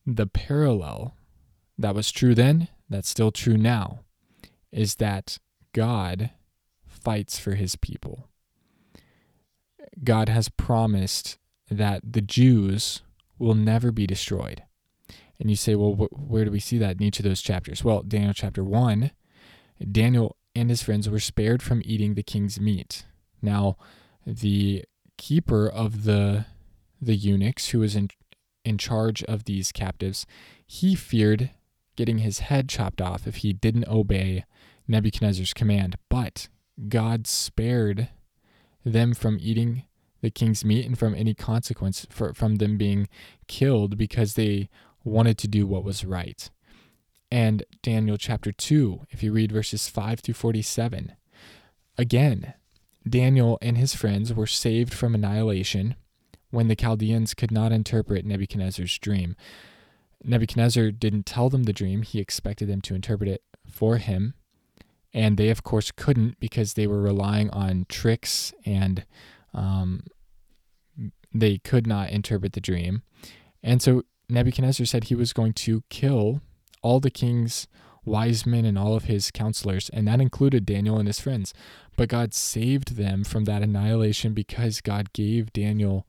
the 0.06 0.26
parallel 0.26 1.14
that 1.78 1.94
was 1.94 2.10
true 2.10 2.34
then, 2.34 2.68
that's 2.88 3.08
still 3.08 3.30
true 3.30 3.56
now, 3.56 4.00
is 4.70 4.96
that 4.96 5.38
God 5.72 6.30
fights 6.86 7.38
for 7.38 7.54
his 7.54 7.76
people. 7.76 8.28
God 10.02 10.28
has 10.28 10.48
promised 10.48 11.38
that 11.72 12.12
the 12.12 12.20
Jews 12.20 13.02
will 13.38 13.54
never 13.54 13.90
be 13.90 14.06
destroyed. 14.06 14.62
And 15.38 15.50
you 15.50 15.56
say, 15.56 15.74
well, 15.74 15.94
wh- 15.94 16.30
where 16.30 16.44
do 16.44 16.50
we 16.50 16.60
see 16.60 16.78
that 16.78 16.96
in 16.96 17.02
each 17.02 17.18
of 17.18 17.24
those 17.24 17.42
chapters? 17.42 17.82
Well, 17.82 18.02
Daniel 18.02 18.32
chapter 18.32 18.62
1, 18.62 19.10
Daniel 19.90 20.36
and 20.54 20.70
his 20.70 20.82
friends 20.82 21.08
were 21.08 21.18
spared 21.18 21.62
from 21.62 21.82
eating 21.84 22.14
the 22.14 22.22
king's 22.22 22.60
meat. 22.60 23.04
Now, 23.40 23.76
the 24.26 24.84
keeper 25.16 25.68
of 25.68 26.04
the 26.04 26.46
the 27.00 27.16
eunuchs 27.16 27.70
who 27.70 27.80
was 27.80 27.96
in 27.96 28.08
in 28.64 28.78
charge 28.78 29.24
of 29.24 29.44
these 29.44 29.72
captives, 29.72 30.24
he 30.64 30.94
feared 30.94 31.50
getting 31.96 32.18
his 32.18 32.40
head 32.40 32.68
chopped 32.68 33.00
off 33.00 33.26
if 33.26 33.36
he 33.36 33.52
didn't 33.52 33.88
obey 33.88 34.44
Nebuchadnezzar's 34.86 35.52
command. 35.52 35.96
But 36.08 36.48
God 36.88 37.26
spared 37.26 38.08
them 38.84 39.14
from 39.14 39.38
eating 39.40 39.84
the 40.22 40.30
king's 40.30 40.64
meat 40.64 40.86
and 40.86 40.98
from 40.98 41.14
any 41.14 41.34
consequence 41.34 42.06
for, 42.08 42.32
from 42.32 42.56
them 42.56 42.78
being 42.78 43.08
killed 43.46 43.98
because 43.98 44.34
they 44.34 44.70
wanted 45.04 45.36
to 45.36 45.48
do 45.48 45.66
what 45.66 45.84
was 45.84 46.04
right 46.04 46.50
and 47.32 47.64
Daniel 47.82 48.18
chapter 48.18 48.52
2, 48.52 49.06
if 49.08 49.22
you 49.22 49.32
read 49.32 49.52
verses 49.52 49.88
5 49.88 50.20
through 50.20 50.34
47. 50.34 51.14
Again, 51.96 52.52
Daniel 53.08 53.58
and 53.62 53.78
his 53.78 53.94
friends 53.94 54.34
were 54.34 54.46
saved 54.46 54.92
from 54.92 55.14
annihilation 55.14 55.94
when 56.50 56.68
the 56.68 56.76
Chaldeans 56.76 57.32
could 57.32 57.50
not 57.50 57.72
interpret 57.72 58.26
Nebuchadnezzar's 58.26 58.98
dream. 58.98 59.34
Nebuchadnezzar 60.22 60.90
didn't 60.90 61.24
tell 61.24 61.48
them 61.48 61.62
the 61.62 61.72
dream, 61.72 62.02
he 62.02 62.18
expected 62.18 62.68
them 62.68 62.82
to 62.82 62.94
interpret 62.94 63.30
it 63.30 63.42
for 63.66 63.96
him. 63.96 64.34
And 65.14 65.38
they, 65.38 65.48
of 65.48 65.62
course, 65.62 65.90
couldn't 65.90 66.38
because 66.38 66.74
they 66.74 66.86
were 66.86 67.00
relying 67.00 67.48
on 67.48 67.86
tricks 67.88 68.52
and 68.66 69.06
um, 69.54 70.04
they 71.32 71.58
could 71.58 71.86
not 71.86 72.10
interpret 72.10 72.52
the 72.52 72.60
dream. 72.60 73.02
And 73.62 73.80
so 73.80 74.02
Nebuchadnezzar 74.28 74.86
said 74.86 75.04
he 75.04 75.14
was 75.14 75.32
going 75.32 75.52
to 75.54 75.82
kill 75.88 76.40
all 76.82 77.00
the 77.00 77.10
king's 77.10 77.66
wise 78.04 78.44
men 78.44 78.64
and 78.64 78.78
all 78.78 78.96
of 78.96 79.04
his 79.04 79.30
counselors, 79.30 79.88
and 79.90 80.08
that 80.08 80.20
included 80.20 80.66
Daniel 80.66 80.98
and 80.98 81.06
his 81.06 81.20
friends. 81.20 81.54
But 81.96 82.08
God 82.08 82.34
saved 82.34 82.96
them 82.96 83.24
from 83.24 83.44
that 83.44 83.62
annihilation 83.62 84.34
because 84.34 84.80
God 84.80 85.12
gave 85.12 85.52
Daniel 85.52 86.06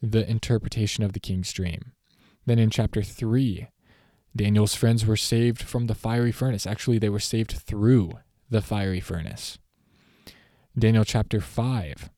the 0.00 0.28
interpretation 0.28 1.04
of 1.04 1.12
the 1.12 1.20
king's 1.20 1.52
dream. 1.52 1.92
Then 2.46 2.58
in 2.58 2.70
chapter 2.70 3.02
3, 3.02 3.68
Daniel's 4.36 4.74
friends 4.74 5.06
were 5.06 5.16
saved 5.16 5.62
from 5.62 5.86
the 5.86 5.94
fiery 5.94 6.32
furnace. 6.32 6.66
Actually, 6.66 6.98
they 6.98 7.08
were 7.08 7.20
saved 7.20 7.52
through 7.52 8.12
the 8.50 8.60
fiery 8.60 9.00
furnace. 9.00 9.58
Daniel 10.78 11.04
chapter 11.04 11.40
5. 11.40 12.10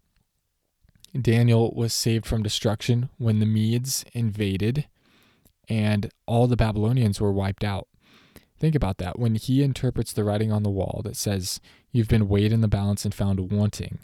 Daniel 1.22 1.72
was 1.74 1.92
saved 1.94 2.26
from 2.26 2.42
destruction 2.42 3.08
when 3.18 3.38
the 3.38 3.46
Medes 3.46 4.04
invaded 4.12 4.86
and 5.68 6.10
all 6.26 6.46
the 6.46 6.56
Babylonians 6.56 7.20
were 7.20 7.32
wiped 7.32 7.64
out. 7.64 7.88
Think 8.58 8.74
about 8.74 8.98
that. 8.98 9.18
When 9.18 9.34
he 9.34 9.62
interprets 9.62 10.12
the 10.12 10.24
writing 10.24 10.50
on 10.50 10.62
the 10.62 10.70
wall 10.70 11.02
that 11.04 11.16
says, 11.16 11.60
You've 11.92 12.08
been 12.08 12.28
weighed 12.28 12.52
in 12.52 12.60
the 12.60 12.68
balance 12.68 13.04
and 13.04 13.14
found 13.14 13.50
wanting, 13.50 14.00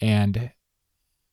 and 0.00 0.50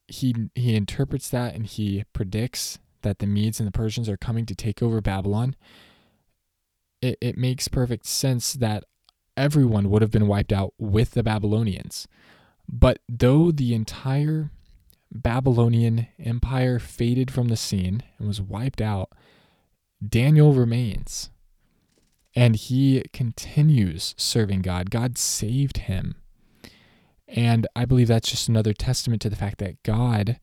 he 0.07 0.35
he 0.53 0.75
interprets 0.75 1.29
that 1.29 1.55
and 1.55 1.65
he 1.65 2.03
predicts 2.13 2.77
that 3.01 3.19
the 3.19 3.27
Medes 3.27 3.59
and 3.59 3.67
the 3.67 3.71
Persians 3.71 4.07
are 4.07 4.17
coming 4.17 4.45
to 4.45 4.55
take 4.55 4.83
over 4.83 5.01
Babylon, 5.01 5.55
it, 7.01 7.17
it 7.21 7.37
makes 7.37 7.67
perfect 7.67 8.05
sense 8.05 8.53
that 8.53 8.83
everyone 9.37 9.89
would 9.89 10.01
have 10.01 10.11
been 10.11 10.27
wiped 10.27 10.53
out 10.53 10.73
with 10.77 11.11
the 11.11 11.23
Babylonians. 11.23 12.07
But 12.67 12.99
though 13.09 13.51
the 13.51 13.73
entire 13.73 14.51
Babylonian 15.21 16.07
empire 16.19 16.79
faded 16.79 17.31
from 17.31 17.47
the 17.47 17.57
scene 17.57 18.03
and 18.17 18.27
was 18.27 18.41
wiped 18.41 18.81
out, 18.81 19.09
Daniel 20.05 20.53
remains 20.53 21.29
and 22.35 22.55
he 22.55 23.03
continues 23.13 24.13
serving 24.17 24.61
God. 24.61 24.91
God 24.91 25.17
saved 25.17 25.77
him. 25.77 26.15
And 27.27 27.65
I 27.75 27.85
believe 27.85 28.09
that's 28.09 28.29
just 28.29 28.49
another 28.49 28.73
testament 28.73 29.21
to 29.21 29.29
the 29.29 29.35
fact 29.35 29.57
that 29.59 29.81
God 29.83 30.39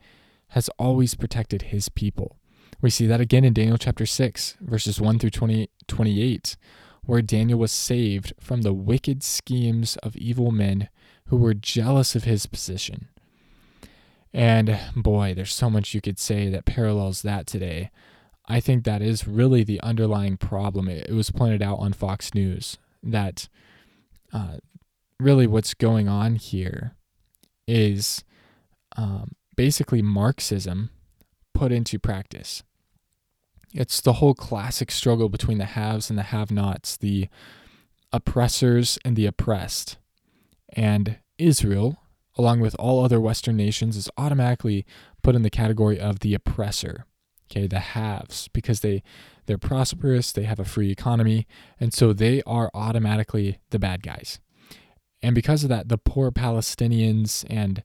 has 0.49 0.69
always 0.79 1.15
protected 1.15 1.63
his 1.63 1.89
people. 1.89 2.39
We 2.81 2.91
see 2.91 3.07
that 3.07 3.21
again 3.21 3.45
in 3.45 3.53
Daniel 3.53 3.79
chapter 3.79 4.07
6, 4.07 4.57
verses 4.61 5.01
1 5.01 5.19
through 5.19 5.31
20, 5.31 5.71
28, 5.87 6.57
where 7.05 7.23
Daniel 7.23 7.59
was 7.59 7.73
saved 7.73 8.33
from 8.41 8.63
the 8.63 8.73
wicked 8.73 9.23
schemes 9.23 9.97
of 9.99 10.17
evil 10.17 10.51
men 10.51 10.89
who 11.27 11.37
were 11.37 11.55
jealous 11.55 12.17
of 12.17 12.25
his 12.25 12.47
position. 12.47 13.09
And 14.35 14.79
boy, 14.97 15.35
there's 15.35 15.55
so 15.55 15.69
much 15.69 15.95
you 15.95 16.01
could 16.01 16.19
say 16.19 16.49
that 16.49 16.65
parallels 16.65 17.23
that 17.23 17.47
today. 17.47 17.91
I 18.47 18.61
think 18.61 18.85
that 18.85 19.03
is 19.03 19.29
really 19.29 19.63
the 19.63 19.81
underlying 19.81 20.37
problem. 20.37 20.89
It, 20.89 21.11
was 21.11 21.31
pointed 21.31 21.63
out 21.63 21.79
on 21.79 21.93
Fox 21.93 22.35
News 22.35 22.79
that 23.03 23.49
uh, 24.33 24.57
really 25.21 25.47
what's 25.47 25.75
going 25.75 26.09
on 26.09 26.37
here 26.37 26.95
is 27.67 28.25
um, 28.97 29.33
basically 29.57 30.03
Marxism 30.03 30.91
put 31.55 31.73
into 31.73 31.99
practice. 31.99 32.63
It's 33.73 34.01
the 34.01 34.15
whole 34.15 34.35
classic 34.35 34.91
struggle 34.91 35.29
between 35.29 35.59
the 35.59 35.65
haves 35.65 36.11
and 36.11 36.19
the 36.19 36.25
have 36.25 36.51
nots, 36.51 36.97
the 36.97 37.29
oppressors 38.13 38.99
and 39.05 39.17
the 39.17 39.27
oppressed. 39.27 39.97
And 40.75 41.19
Israel, 41.39 42.02
along 42.37 42.61
with 42.61 42.75
all 42.79 43.05
other 43.05 43.21
Western 43.21 43.57
nations, 43.57 43.97
is 43.97 44.11
automatically 44.17 44.87
put 45.23 45.35
in 45.35 45.43
the 45.43 45.51
category 45.51 45.99
of 45.99 46.21
the 46.21 46.35
oppressor. 46.35 47.07
Okay, 47.51 47.67
the 47.67 47.81
haves, 47.81 48.49
because 48.49 48.81
they 48.81 49.03
they're 49.47 49.59
prosperous, 49.59 50.33
they 50.33 50.45
have 50.45 50.61
a 50.61 50.65
free 50.65 50.91
economy, 50.91 51.47
and 51.79 51.93
so 51.93 52.13
they 52.13 52.43
are 52.47 52.71
automatically 52.73 53.59
the 53.71 53.79
bad 53.79 54.03
guys. 54.03 54.41
And 55.21 55.35
because 55.35 55.63
of 55.63 55.69
that, 55.69 55.89
the 55.89 55.99
poor 55.99 56.31
Palestinians 56.31 57.45
and 57.51 57.83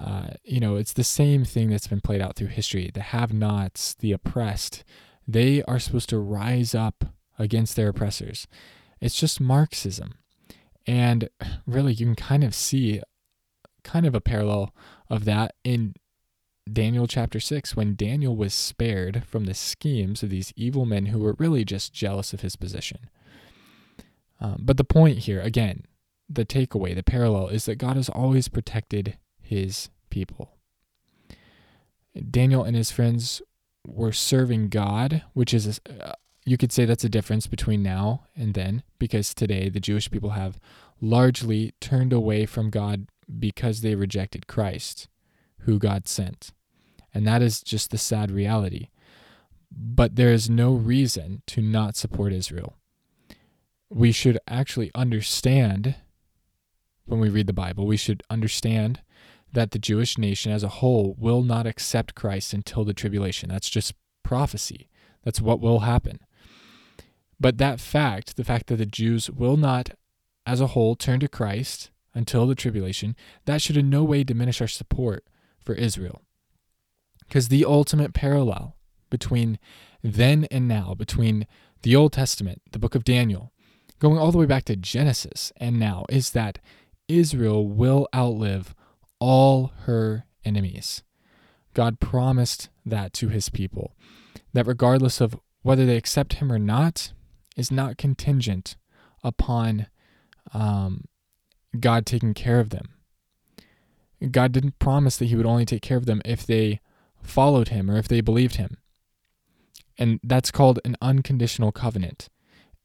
uh, 0.00 0.28
you 0.44 0.60
know, 0.60 0.76
it's 0.76 0.94
the 0.94 1.04
same 1.04 1.44
thing 1.44 1.68
that's 1.68 1.86
been 1.86 2.00
played 2.00 2.22
out 2.22 2.34
through 2.34 2.46
history. 2.46 2.90
The 2.92 3.02
have-nots, 3.02 3.94
the 3.94 4.12
oppressed, 4.12 4.82
they 5.28 5.62
are 5.64 5.78
supposed 5.78 6.08
to 6.08 6.18
rise 6.18 6.74
up 6.74 7.04
against 7.38 7.76
their 7.76 7.88
oppressors. 7.88 8.46
It's 9.00 9.18
just 9.18 9.40
Marxism. 9.40 10.14
And 10.86 11.28
really, 11.66 11.92
you 11.92 12.06
can 12.06 12.14
kind 12.14 12.44
of 12.44 12.54
see 12.54 13.02
kind 13.82 14.06
of 14.06 14.14
a 14.14 14.20
parallel 14.20 14.74
of 15.08 15.24
that 15.24 15.54
in 15.64 15.94
Daniel 16.72 17.06
chapter 17.06 17.40
6 17.40 17.74
when 17.74 17.94
Daniel 17.94 18.36
was 18.36 18.54
spared 18.54 19.24
from 19.24 19.44
the 19.44 19.54
schemes 19.54 20.22
of 20.22 20.30
these 20.30 20.52
evil 20.56 20.86
men 20.86 21.06
who 21.06 21.18
were 21.18 21.36
really 21.38 21.64
just 21.64 21.92
jealous 21.92 22.32
of 22.32 22.40
his 22.40 22.56
position. 22.56 23.10
Um, 24.40 24.58
but 24.60 24.76
the 24.76 24.84
point 24.84 25.18
here, 25.18 25.40
again, 25.40 25.84
the 26.28 26.44
takeaway, 26.44 26.94
the 26.94 27.02
parallel, 27.02 27.48
is 27.48 27.64
that 27.64 27.76
God 27.76 27.96
has 27.96 28.08
always 28.08 28.48
protected 28.48 29.18
his 29.40 29.90
people. 30.10 30.56
Daniel 32.30 32.64
and 32.64 32.76
his 32.76 32.90
friends 32.90 33.42
were 33.86 34.12
serving 34.12 34.68
God, 34.68 35.22
which 35.34 35.52
is, 35.52 35.80
uh, 35.88 36.12
you 36.44 36.56
could 36.56 36.72
say 36.72 36.84
that's 36.84 37.04
a 37.04 37.08
difference 37.08 37.46
between 37.46 37.82
now 37.82 38.26
and 38.36 38.54
then, 38.54 38.82
because 38.98 39.34
today 39.34 39.68
the 39.68 39.80
Jewish 39.80 40.10
people 40.10 40.30
have 40.30 40.60
largely 41.00 41.74
turned 41.80 42.12
away 42.12 42.46
from 42.46 42.70
God 42.70 43.06
because 43.38 43.80
they 43.80 43.94
rejected 43.94 44.46
Christ, 44.46 45.08
who 45.60 45.78
God 45.78 46.08
sent. 46.08 46.52
And 47.12 47.26
that 47.26 47.42
is 47.42 47.62
just 47.62 47.90
the 47.90 47.98
sad 47.98 48.30
reality. 48.30 48.88
But 49.70 50.16
there 50.16 50.32
is 50.32 50.50
no 50.50 50.72
reason 50.72 51.42
to 51.48 51.60
not 51.60 51.96
support 51.96 52.32
Israel. 52.32 52.76
We 53.88 54.12
should 54.12 54.38
actually 54.48 54.90
understand, 54.94 55.96
when 57.04 57.20
we 57.20 57.28
read 57.28 57.46
the 57.46 57.52
Bible, 57.52 57.86
we 57.86 57.96
should 57.96 58.22
understand 58.30 59.00
that 59.52 59.72
the 59.72 59.78
Jewish 59.78 60.16
nation 60.16 60.52
as 60.52 60.62
a 60.62 60.68
whole 60.68 61.16
will 61.18 61.42
not 61.42 61.66
accept 61.66 62.14
Christ 62.14 62.52
until 62.52 62.84
the 62.84 62.94
tribulation. 62.94 63.48
That's 63.48 63.70
just 63.70 63.94
prophecy. 64.22 64.88
That's 65.24 65.40
what 65.40 65.60
will 65.60 65.80
happen. 65.80 66.20
But 67.40 67.58
that 67.58 67.80
fact, 67.80 68.36
the 68.36 68.44
fact 68.44 68.68
that 68.68 68.76
the 68.76 68.86
Jews 68.86 69.30
will 69.30 69.56
not 69.56 69.90
as 70.46 70.60
a 70.60 70.68
whole 70.68 70.94
turn 70.94 71.20
to 71.20 71.28
Christ 71.28 71.90
until 72.14 72.46
the 72.46 72.54
tribulation, 72.54 73.14
that 73.44 73.62
should 73.62 73.76
in 73.76 73.90
no 73.90 74.04
way 74.04 74.24
diminish 74.24 74.60
our 74.60 74.68
support 74.68 75.24
for 75.64 75.74
Israel. 75.74 76.22
Because 77.26 77.48
the 77.48 77.64
ultimate 77.64 78.12
parallel 78.12 78.76
between 79.08 79.58
then 80.02 80.46
and 80.50 80.66
now, 80.66 80.94
between 80.94 81.46
the 81.82 81.94
Old 81.94 82.12
Testament, 82.12 82.62
the 82.72 82.78
book 82.78 82.94
of 82.94 83.04
Daniel, 83.04 83.52
going 83.98 84.18
all 84.18 84.32
the 84.32 84.38
way 84.38 84.46
back 84.46 84.64
to 84.64 84.76
Genesis 84.76 85.52
and 85.58 85.78
now, 85.78 86.04
is 86.08 86.30
that 86.30 86.58
Israel 87.08 87.68
will 87.68 88.08
outlive 88.14 88.74
all 89.18 89.72
her 89.84 90.24
enemies. 90.44 91.02
God 91.74 92.00
promised 92.00 92.68
that 92.84 93.12
to 93.14 93.28
his 93.28 93.48
people, 93.48 93.94
that 94.52 94.66
regardless 94.66 95.20
of 95.20 95.38
whether 95.62 95.86
they 95.86 95.96
accept 95.96 96.34
him 96.34 96.50
or 96.50 96.58
not, 96.58 97.12
is 97.56 97.70
not 97.70 97.98
contingent 97.98 98.76
upon 99.22 99.86
um, 100.54 101.04
God 101.78 102.06
taking 102.06 102.34
care 102.34 102.60
of 102.60 102.70
them. 102.70 102.88
God 104.30 104.52
didn't 104.52 104.78
promise 104.78 105.16
that 105.16 105.26
he 105.26 105.36
would 105.36 105.46
only 105.46 105.64
take 105.64 105.82
care 105.82 105.96
of 105.96 106.06
them 106.06 106.20
if 106.24 106.46
they 106.46 106.80
followed 107.22 107.68
him 107.68 107.90
or 107.90 107.96
if 107.96 108.08
they 108.08 108.20
believed 108.20 108.56
him. 108.56 108.76
And 109.98 110.20
that's 110.22 110.50
called 110.50 110.78
an 110.84 110.96
unconditional 111.00 111.72
covenant. 111.72 112.28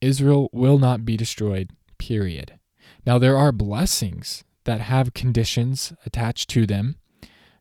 Israel 0.02 0.50
will 0.52 0.78
not 0.78 1.06
be 1.06 1.18
destroyed, 1.18 1.72
period. 1.98 2.60
Now, 3.06 3.18
there 3.18 3.38
are 3.38 3.52
blessings 3.52 4.44
that 4.66 4.82
have 4.82 5.14
conditions 5.14 5.94
attached 6.06 6.50
to 6.52 6.66
them. 6.66 6.98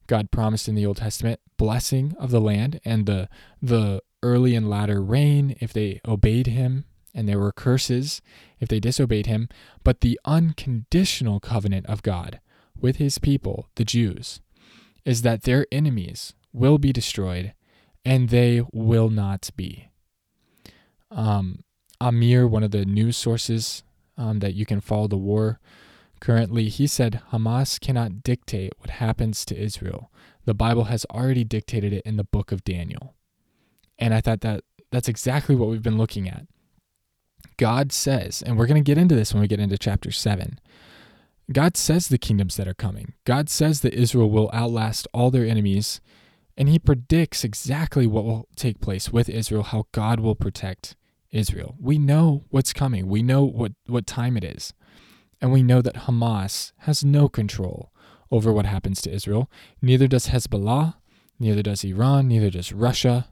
God 0.07 0.31
promised 0.31 0.69
in 0.69 0.75
the 0.75 0.85
Old 0.85 0.99
Testament 0.99 1.41
blessing 1.57 2.15
of 2.19 2.31
the 2.31 2.41
land 2.41 2.81
and 2.85 3.07
the 3.07 3.29
the 3.63 4.03
early 4.23 4.55
and 4.55 4.69
latter 4.69 5.03
rain 5.03 5.57
if 5.61 5.73
they 5.73 6.01
obeyed 6.07 6.47
him, 6.47 6.85
and 7.15 7.29
there 7.29 7.39
were 7.39 7.53
curses 7.53 8.21
if 8.61 8.69
they 8.69 8.81
disobeyed 8.81 9.27
him, 9.27 9.49
but 9.83 10.01
the 10.01 10.19
unconditional 10.25 11.41
covenant 11.41 11.87
of 11.87 12.03
God 12.03 12.41
with 12.79 12.97
his 12.97 13.19
people, 13.19 13.69
the 13.77 13.85
Jews, 13.85 14.41
is 15.05 15.23
that 15.23 15.43
their 15.43 15.67
enemies 15.71 16.35
will 16.53 16.79
be 16.79 16.93
destroyed 16.93 17.55
and 18.05 18.29
they 18.29 18.63
will 18.73 19.11
not 19.11 19.51
be. 19.57 19.89
Um, 21.11 21.61
Amir, 22.01 22.47
one 22.47 22.63
of 22.63 22.71
the 22.71 22.85
news 22.85 23.17
sources 23.17 23.83
um, 24.19 24.41
that 24.41 24.55
you 24.55 24.67
can 24.67 24.81
follow 24.81 25.09
the 25.09 25.17
war 25.17 25.61
Currently, 26.25 26.71
he 26.71 26.87
said 26.87 27.21
Hamas 27.33 27.79
cannot 27.79 28.23
dictate 28.23 28.73
what 28.79 28.89
happens 28.89 29.45
to 29.45 29.63
Israel. 29.63 30.11
The 30.47 30.55
Bible 30.55 30.85
has 30.85 31.05
already 31.11 31.45
dictated 31.45 31.93
it 31.93 32.03
in 32.07 32.17
the 32.17 32.25
book 32.25 32.51
of 32.51 32.65
Daniel. 32.65 33.15
And 33.99 34.15
I 34.15 34.23
thought 34.23 34.41
that 34.41 34.65
that's 34.91 35.07
exactly 35.07 35.55
what 35.55 35.69
we've 35.69 35.83
been 35.83 35.99
looking 35.99 36.27
at. 36.27 36.47
God 37.57 37.93
says, 37.93 38.43
and 38.43 38.59
we're 38.59 38.67
going 38.67 38.83
to 38.83 38.87
get 38.87 38.99
into 38.99 39.15
this 39.15 39.33
when 39.33 39.41
we 39.41 39.49
get 39.49 39.61
into 39.61 39.79
chapter 39.79 40.11
7. 40.11 40.59
God 41.53 41.77
says 41.77 42.09
the 42.09 42.19
kingdoms 42.19 42.57
that 42.57 42.69
are 42.69 42.75
coming. 42.75 43.15
God 43.25 43.51
says 43.51 43.83
that 43.83 43.95
Israel 43.95 44.31
will 44.31 44.51
outlast 44.53 45.07
all 45.13 45.31
their 45.31 45.45
enemies, 45.45 46.01
and 46.57 46.69
he 46.69 46.79
predicts 46.79 47.45
exactly 47.45 48.07
what 48.07 48.25
will 48.25 48.49
take 48.57 48.81
place 48.81 49.13
with 49.13 49.29
Israel, 49.29 49.63
how 49.63 49.87
God 49.93 50.21
will 50.21 50.35
protect 50.35 50.97
Israel. 51.31 51.75
We 51.79 51.99
know 51.99 52.45
what's 52.49 52.73
coming. 52.73 53.09
We 53.09 53.23
know 53.23 53.45
what, 53.45 53.73
what 53.87 54.07
time 54.07 54.37
it 54.37 54.45
is. 54.45 54.73
And 55.41 55.53
we 55.53 55.63
know 55.63 55.83
that 55.83 56.07
Hamas 56.07 56.73
has 56.79 57.05
no 57.05 57.29
control 57.29 57.93
over 58.31 58.53
what 58.53 58.67
happens 58.67 59.03
to 59.03 59.13
Israel. 59.13 59.51
Neither 59.83 60.09
does 60.09 60.29
Hezbollah, 60.29 60.95
neither 61.39 61.63
does 61.63 61.85
Iran, 61.85 62.29
neither 62.29 62.51
does 62.51 62.73
Russia. 62.73 63.29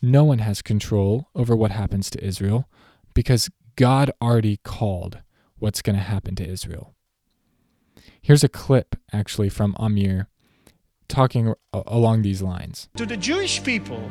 No 0.00 0.24
one 0.24 0.38
has 0.38 0.62
control 0.62 1.28
over 1.34 1.54
what 1.54 1.72
happens 1.72 2.08
to 2.10 2.24
Israel 2.24 2.68
because 3.14 3.50
God 3.76 4.10
already 4.20 4.58
called 4.58 5.18
what's 5.58 5.82
going 5.82 5.96
to 5.96 6.02
happen 6.02 6.34
to 6.36 6.46
Israel. 6.46 6.94
Here's 8.20 8.44
a 8.44 8.48
clip 8.48 8.96
actually 9.12 9.48
from 9.48 9.74
Amir 9.78 10.28
talking 11.08 11.54
along 11.72 12.22
these 12.22 12.42
lines. 12.42 12.88
To 12.96 13.06
the 13.06 13.16
Jewish 13.16 13.62
people, 13.62 14.10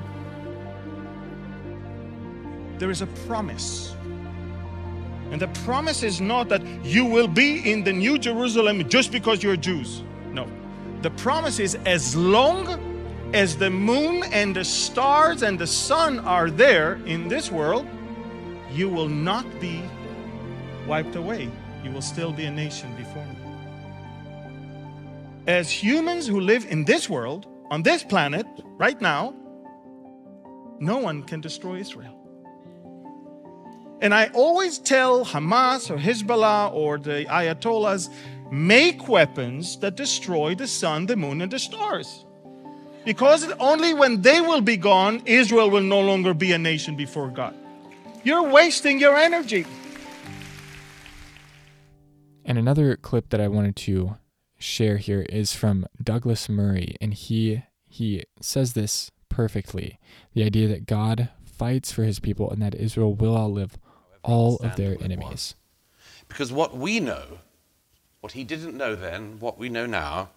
there 2.78 2.92
is 2.92 3.02
a 3.02 3.08
promise 3.28 3.96
and 5.32 5.42
the 5.42 5.48
promise 5.64 6.04
is 6.04 6.20
not 6.20 6.50
that 6.50 6.62
you 6.84 7.06
will 7.06 7.28
be 7.28 7.72
in 7.72 7.86
the 7.86 7.94
New 7.94 8.20
Jerusalem 8.20 8.88
just 8.90 9.14
because 9.14 9.42
you're 9.42 9.56
Jews. 9.56 10.04
No. 10.34 10.46
The 11.02 11.12
promise 11.12 11.58
is 11.58 11.76
as 11.86 12.18
long 12.18 13.32
as 13.34 13.56
the 13.56 13.70
moon 13.70 14.24
and 14.34 14.54
the 14.54 14.66
stars 14.66 15.42
and 15.42 15.58
the 15.58 15.66
sun 15.66 16.20
are 16.20 16.52
there 16.52 17.00
in 17.06 17.30
this 17.30 17.50
world, 17.50 17.88
you 18.74 18.90
will 18.90 19.10
not 19.10 19.46
be 19.60 19.82
wiped 20.88 21.16
away. 21.16 21.50
You 21.84 21.92
will 21.92 22.02
still 22.02 22.32
be 22.32 22.46
a 22.46 22.52
nation 22.52 22.96
before 22.96 23.26
me. 23.26 23.36
As 25.48 25.72
humans 25.72 26.28
who 26.28 26.40
live 26.40 26.66
in 26.70 26.86
this 26.86 27.10
world, 27.10 27.48
on 27.72 27.84
this 27.84 28.04
planet, 28.04 28.46
right 28.78 29.00
now, 29.02 29.34
no 30.80 30.98
one 30.98 31.24
can 31.24 31.42
destroy 31.42 31.76
Israel. 31.78 32.18
And 34.02 34.14
I 34.14 34.28
always 34.34 34.80
tell 34.80 35.26
Hamas 35.26 35.90
or 35.90 35.98
Hezbollah 35.98 36.74
or 36.74 36.98
the 36.98 37.26
Ayatollahs 37.26 38.10
make 38.52 39.08
weapons 39.08 39.78
that 39.78 39.96
destroy 39.96 40.56
the 40.56 40.68
sun, 40.68 41.06
the 41.06 41.16
moon, 41.16 41.42
and 41.42 41.52
the 41.52 41.60
stars. 41.60 42.26
Because 43.06 43.50
only 43.60 43.94
when 43.94 44.22
they 44.22 44.42
will 44.42 44.62
be 44.62 44.78
gone, 44.78 45.22
Israel 45.26 45.70
will 45.70 45.82
no 45.82 46.02
longer 46.02 46.34
be 46.34 46.52
a 46.52 46.58
nation 46.58 46.96
before 46.96 47.30
God. 47.30 47.56
You're 48.24 48.50
wasting 48.50 49.00
your 49.00 49.16
energy. 49.16 49.66
And 52.46 52.58
another 52.58 52.96
clip 52.96 53.30
that 53.30 53.42
I 53.42 53.48
wanted 53.48 53.76
to 53.78 54.18
share 54.60 54.98
here 54.98 55.22
is 55.30 55.56
from 55.56 55.88
Douglas 56.02 56.48
Murray, 56.48 56.96
and 57.02 57.14
he 57.14 57.64
he 57.88 58.24
says 58.40 58.74
this 58.74 59.12
perfectly. 59.30 60.00
The 60.34 60.44
idea 60.44 60.68
that 60.68 60.86
God 60.86 61.30
fights 61.46 61.92
for 61.92 62.04
his 62.04 62.20
people 62.20 62.50
and 62.50 62.62
that 62.62 62.76
Israel 62.76 63.14
will 63.14 63.38
outlive 63.38 63.78
all 64.24 64.58
of 64.58 64.76
their 64.76 64.98
enemies. 65.02 65.56
Because 66.28 66.52
what 66.52 66.78
we 66.78 67.00
know, 67.00 67.40
what 68.22 68.34
he 68.34 68.44
didn't 68.44 68.78
know 68.78 68.96
then, 68.96 69.40
what 69.40 69.58
we 69.58 69.68
know 69.68 69.86
now, 69.86 70.30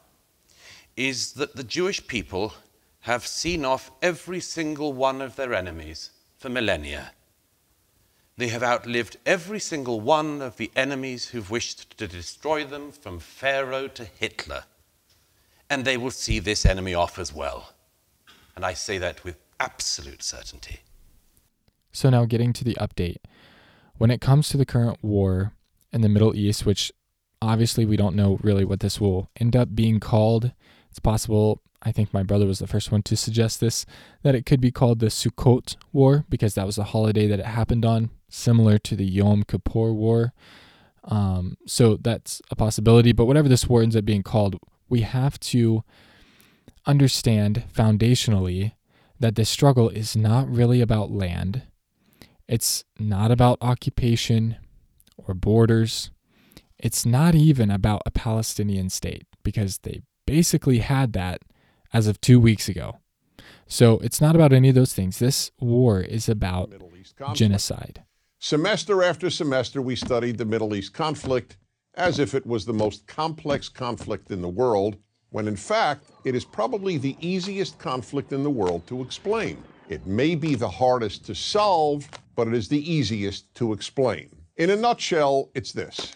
is 0.96 1.34
that 1.34 1.54
the 1.54 1.64
Jewish 1.64 2.06
people 2.06 2.54
have 3.00 3.26
seen 3.26 3.64
off 3.64 3.90
every 4.00 4.40
single 4.40 4.92
one 4.92 5.20
of 5.20 5.36
their 5.36 5.54
enemies 5.54 6.10
for 6.38 6.48
millennia. 6.48 7.12
They 8.36 8.48
have 8.48 8.64
outlived 8.64 9.16
every 9.24 9.60
single 9.60 10.00
one 10.00 10.42
of 10.42 10.56
the 10.56 10.72
enemies 10.74 11.28
who've 11.28 11.50
wished 11.50 11.96
to 11.98 12.08
destroy 12.08 12.64
them, 12.64 12.90
from 12.90 13.20
Pharaoh 13.20 13.86
to 13.88 14.04
Hitler. 14.04 14.64
And 15.70 15.84
they 15.84 15.96
will 15.96 16.10
see 16.10 16.40
this 16.40 16.66
enemy 16.66 16.94
off 16.94 17.18
as 17.18 17.32
well. 17.32 17.74
And 18.56 18.64
I 18.64 18.74
say 18.74 18.98
that 18.98 19.22
with 19.22 19.38
absolute 19.60 20.22
certainty. 20.22 20.80
So, 21.92 22.10
now 22.10 22.24
getting 22.24 22.52
to 22.54 22.64
the 22.64 22.74
update. 22.74 23.18
When 23.98 24.10
it 24.10 24.20
comes 24.20 24.48
to 24.48 24.56
the 24.56 24.66
current 24.66 24.98
war 25.00 25.52
in 25.92 26.00
the 26.00 26.08
Middle 26.08 26.34
East, 26.34 26.66
which 26.66 26.90
obviously 27.40 27.84
we 27.84 27.96
don't 27.96 28.16
know 28.16 28.40
really 28.42 28.64
what 28.64 28.80
this 28.80 29.00
will 29.00 29.30
end 29.38 29.54
up 29.54 29.76
being 29.76 30.00
called, 30.00 30.52
it's 30.90 30.98
possible, 30.98 31.62
I 31.82 31.92
think 31.92 32.12
my 32.12 32.24
brother 32.24 32.46
was 32.46 32.58
the 32.58 32.66
first 32.66 32.90
one 32.90 33.02
to 33.02 33.16
suggest 33.16 33.60
this, 33.60 33.86
that 34.22 34.34
it 34.34 34.46
could 34.46 34.60
be 34.60 34.72
called 34.72 34.98
the 34.98 35.06
Sukkot 35.06 35.76
War 35.92 36.24
because 36.28 36.54
that 36.54 36.66
was 36.66 36.76
the 36.76 36.84
holiday 36.84 37.26
that 37.28 37.38
it 37.38 37.46
happened 37.46 37.84
on, 37.84 38.10
similar 38.34 38.78
to 38.78 38.96
the 38.96 39.06
Yom 39.06 39.44
Kippur 39.44 39.92
War. 39.92 40.32
Um, 41.04 41.56
so 41.66 41.96
that's 41.96 42.40
a 42.50 42.56
possibility. 42.56 43.12
But 43.12 43.26
whatever 43.26 43.48
this 43.48 43.68
war 43.68 43.82
ends 43.82 43.96
up 43.96 44.04
being 44.04 44.22
called, 44.22 44.58
we 44.88 45.02
have 45.02 45.38
to 45.40 45.84
understand 46.86 47.64
foundationally 47.72 48.72
that 49.20 49.36
this 49.36 49.48
struggle 49.48 49.88
is 49.88 50.16
not 50.16 50.48
really 50.48 50.80
about 50.80 51.10
land. 51.10 51.62
It's 52.48 52.84
not 52.98 53.30
about 53.30 53.58
occupation 53.60 54.56
or 55.16 55.34
borders. 55.34 56.10
It's 56.78 57.06
not 57.06 57.34
even 57.34 57.70
about 57.70 58.02
a 58.04 58.10
Palestinian 58.10 58.90
state 58.90 59.26
because 59.42 59.78
they 59.78 60.02
basically 60.26 60.78
had 60.78 61.12
that 61.12 61.42
as 61.92 62.06
of 62.06 62.20
two 62.20 62.40
weeks 62.40 62.68
ago. 62.68 62.98
So 63.66 63.98
it's 64.00 64.20
not 64.20 64.34
about 64.34 64.52
any 64.52 64.68
of 64.68 64.74
those 64.74 64.92
things. 64.92 65.18
This 65.18 65.50
war 65.58 66.00
is 66.00 66.28
about 66.28 66.72
genocide. 67.32 68.02
Semester 68.44 69.02
after 69.02 69.30
semester, 69.30 69.80
we 69.80 69.96
studied 69.96 70.36
the 70.36 70.44
Middle 70.44 70.74
East 70.74 70.92
conflict 70.92 71.56
as 71.94 72.18
if 72.18 72.34
it 72.34 72.44
was 72.44 72.66
the 72.66 72.74
most 72.74 73.06
complex 73.06 73.70
conflict 73.70 74.30
in 74.30 74.42
the 74.42 74.48
world, 74.50 74.98
when 75.30 75.48
in 75.48 75.56
fact, 75.56 76.10
it 76.26 76.34
is 76.34 76.44
probably 76.44 76.98
the 76.98 77.16
easiest 77.22 77.78
conflict 77.78 78.34
in 78.34 78.42
the 78.42 78.50
world 78.50 78.86
to 78.86 79.00
explain. 79.00 79.64
It 79.88 80.06
may 80.06 80.34
be 80.34 80.56
the 80.56 80.68
hardest 80.68 81.24
to 81.24 81.34
solve, 81.34 82.06
but 82.36 82.46
it 82.46 82.52
is 82.52 82.68
the 82.68 82.92
easiest 82.92 83.54
to 83.54 83.72
explain. 83.72 84.28
In 84.58 84.68
a 84.68 84.76
nutshell, 84.76 85.48
it's 85.54 85.72
this 85.72 86.12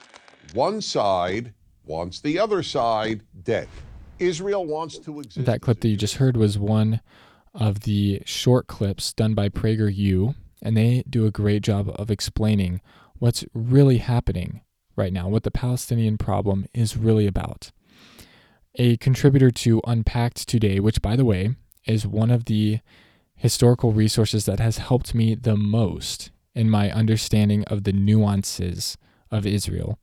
one 0.52 0.82
side 0.82 1.54
wants 1.86 2.20
the 2.20 2.38
other 2.38 2.62
side 2.62 3.22
dead. 3.42 3.68
Israel 4.18 4.66
wants 4.66 4.98
to 4.98 5.20
exist. 5.20 5.46
That 5.46 5.62
clip 5.62 5.80
that 5.80 5.88
you 5.88 5.96
just 5.96 6.16
heard 6.16 6.36
was 6.36 6.58
one 6.58 7.00
of 7.54 7.80
the 7.80 8.20
short 8.26 8.66
clips 8.66 9.14
done 9.14 9.32
by 9.32 9.48
PragerU, 9.48 10.34
and 10.62 10.76
they 10.76 11.04
do 11.08 11.26
a 11.26 11.30
great 11.30 11.62
job 11.62 11.90
of 11.94 12.10
explaining 12.10 12.80
what's 13.18 13.44
really 13.54 13.98
happening 13.98 14.62
right 14.96 15.12
now, 15.12 15.28
what 15.28 15.44
the 15.44 15.50
Palestinian 15.50 16.18
problem 16.18 16.66
is 16.74 16.96
really 16.96 17.26
about. 17.26 17.70
A 18.76 18.96
contributor 18.98 19.50
to 19.50 19.80
Unpacked 19.86 20.48
Today, 20.48 20.80
which, 20.80 21.02
by 21.02 21.16
the 21.16 21.24
way, 21.24 21.56
is 21.86 22.06
one 22.06 22.30
of 22.30 22.44
the 22.44 22.80
historical 23.34 23.92
resources 23.92 24.44
that 24.46 24.60
has 24.60 24.78
helped 24.78 25.14
me 25.14 25.34
the 25.34 25.56
most 25.56 26.30
in 26.54 26.68
my 26.68 26.90
understanding 26.90 27.64
of 27.64 27.84
the 27.84 27.92
nuances 27.92 28.98
of 29.30 29.46
Israel. 29.46 29.98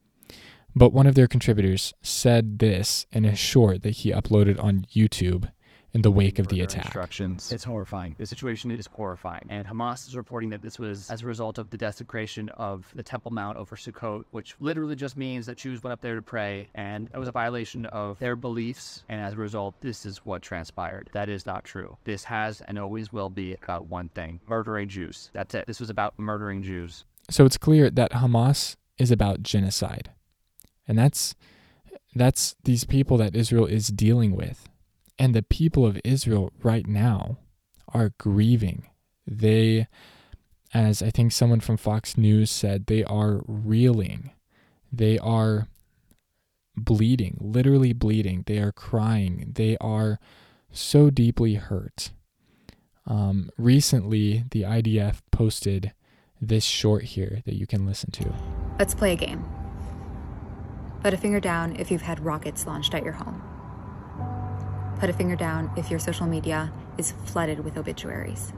But 0.76 0.94
one 0.94 1.08
of 1.08 1.16
their 1.16 1.28
contributors 1.28 1.94
said 2.02 2.60
this 2.60 3.06
in 3.12 3.26
a 3.26 3.36
short 3.36 3.84
that 3.84 3.92
he 3.92 4.12
uploaded 4.12 4.62
on 4.62 4.86
YouTube 4.94 5.52
in 5.96 6.02
the 6.02 6.12
wake 6.12 6.40
of 6.40 6.48
the 6.50 6.60
attack. 6.60 6.88
Instructions. 6.88 7.54
It's 7.54 7.64
horrifying. 7.64 8.16
The 8.18 8.26
situation 8.26 8.70
is 8.70 8.86
horrifying. 8.86 9.48
And 9.50 9.66
Hamas 9.66 10.10
is 10.10 10.18
reporting 10.18 10.50
that 10.50 10.62
this 10.62 10.78
was 10.78 11.10
as 11.10 11.22
a 11.22 11.26
result 11.26 11.58
of 11.58 11.70
the 11.70 11.78
desecration 11.78 12.50
of 12.50 12.86
the 12.94 13.02
Temple 13.02 13.32
Mount 13.32 13.58
over 13.58 13.78
Sukkot, 13.78 14.26
which 14.32 14.56
literally 14.60 14.98
just 14.98 15.16
means 15.16 15.46
that 15.46 15.56
Jews 15.56 15.82
went 15.84 15.94
up 15.94 16.02
there 16.02 16.16
to 16.16 16.22
pray, 16.22 16.68
and 16.76 17.10
it 17.14 17.18
was 17.18 17.30
a 17.30 17.32
violation 17.32 17.86
of 17.86 18.20
their 18.20 18.36
beliefs. 18.36 19.06
And 19.08 19.22
as 19.22 19.34
a 19.34 19.38
result, 19.38 19.74
this 19.80 20.06
is 20.06 20.18
what 20.26 20.42
transpired. 20.42 21.10
That 21.14 21.30
is 21.30 21.46
not 21.46 21.64
true. 21.64 21.96
This 22.04 22.26
has 22.26 22.60
and 22.60 22.78
always 22.78 23.14
will 23.14 23.30
be 23.30 23.54
about 23.54 23.88
one 23.88 24.10
thing 24.10 24.42
murdering 24.50 24.90
Jews. 24.90 25.30
That's 25.32 25.56
it. 25.56 25.66
This 25.66 25.80
was 25.80 25.90
about 25.90 26.20
murdering 26.20 26.62
Jews. 26.62 27.06
So 27.30 27.46
it's 27.46 27.58
clear 27.58 27.90
that 27.90 28.12
Hamas 28.12 28.76
is 28.98 29.12
about 29.12 29.44
genocide. 29.44 30.12
And 30.90 30.98
that's 30.98 31.36
that's 32.14 32.58
these 32.66 32.84
people 32.84 33.16
that 33.18 33.34
Israel 33.34 33.66
is 33.66 33.88
dealing 33.88 34.36
with. 34.36 34.68
And 35.18 35.34
the 35.34 35.44
people 35.44 35.86
of 35.86 36.00
Israel 36.04 36.52
right 36.62 36.86
now 36.88 37.38
are 37.90 38.14
grieving. 38.18 38.90
They 39.26 39.88
as 40.76 41.02
I 41.02 41.10
think 41.10 41.32
someone 41.32 41.62
from 41.62 41.78
Fox 41.78 42.18
News 42.18 42.52
said, 42.52 42.88
they 42.88 43.04
are 43.06 43.42
reeling. 43.48 44.32
They 44.92 45.18
are 45.18 45.68
bleeding, 46.76 47.38
literally 47.40 47.94
bleeding. 47.94 48.44
They 48.46 48.58
are 48.58 48.74
crying. 48.74 49.54
They 49.56 49.78
are 49.80 50.20
so 50.72 51.10
deeply 51.10 51.56
hurt. 51.56 52.12
Um, 53.08 53.50
recently, 53.58 54.44
the 54.52 54.64
IDF 54.64 55.22
posted 55.32 55.94
this 56.42 56.66
short 56.66 57.04
here 57.04 57.42
that 57.46 57.56
you 57.56 57.66
can 57.66 57.86
listen 57.86 58.12
to. 58.12 58.34
Let's 58.78 58.94
play 58.94 59.14
a 59.14 59.16
game. 59.16 59.46
Put 61.02 61.14
a 61.14 61.18
finger 61.18 61.40
down 61.40 61.78
if 61.78 61.90
you've 61.90 62.02
had 62.02 62.20
rockets 62.20 62.68
launched 62.68 62.94
at 62.94 63.04
your 63.04 63.14
home. 63.14 63.55
Put 65.00 65.10
a 65.10 65.14
finger 65.14 65.36
down 65.36 65.72
if 65.76 65.90
your 65.90 66.00
social 66.00 66.26
media 66.26 66.72
is 66.98 67.12
flooded 67.12 67.60
with 67.60 67.78
obituaries. 67.78 68.54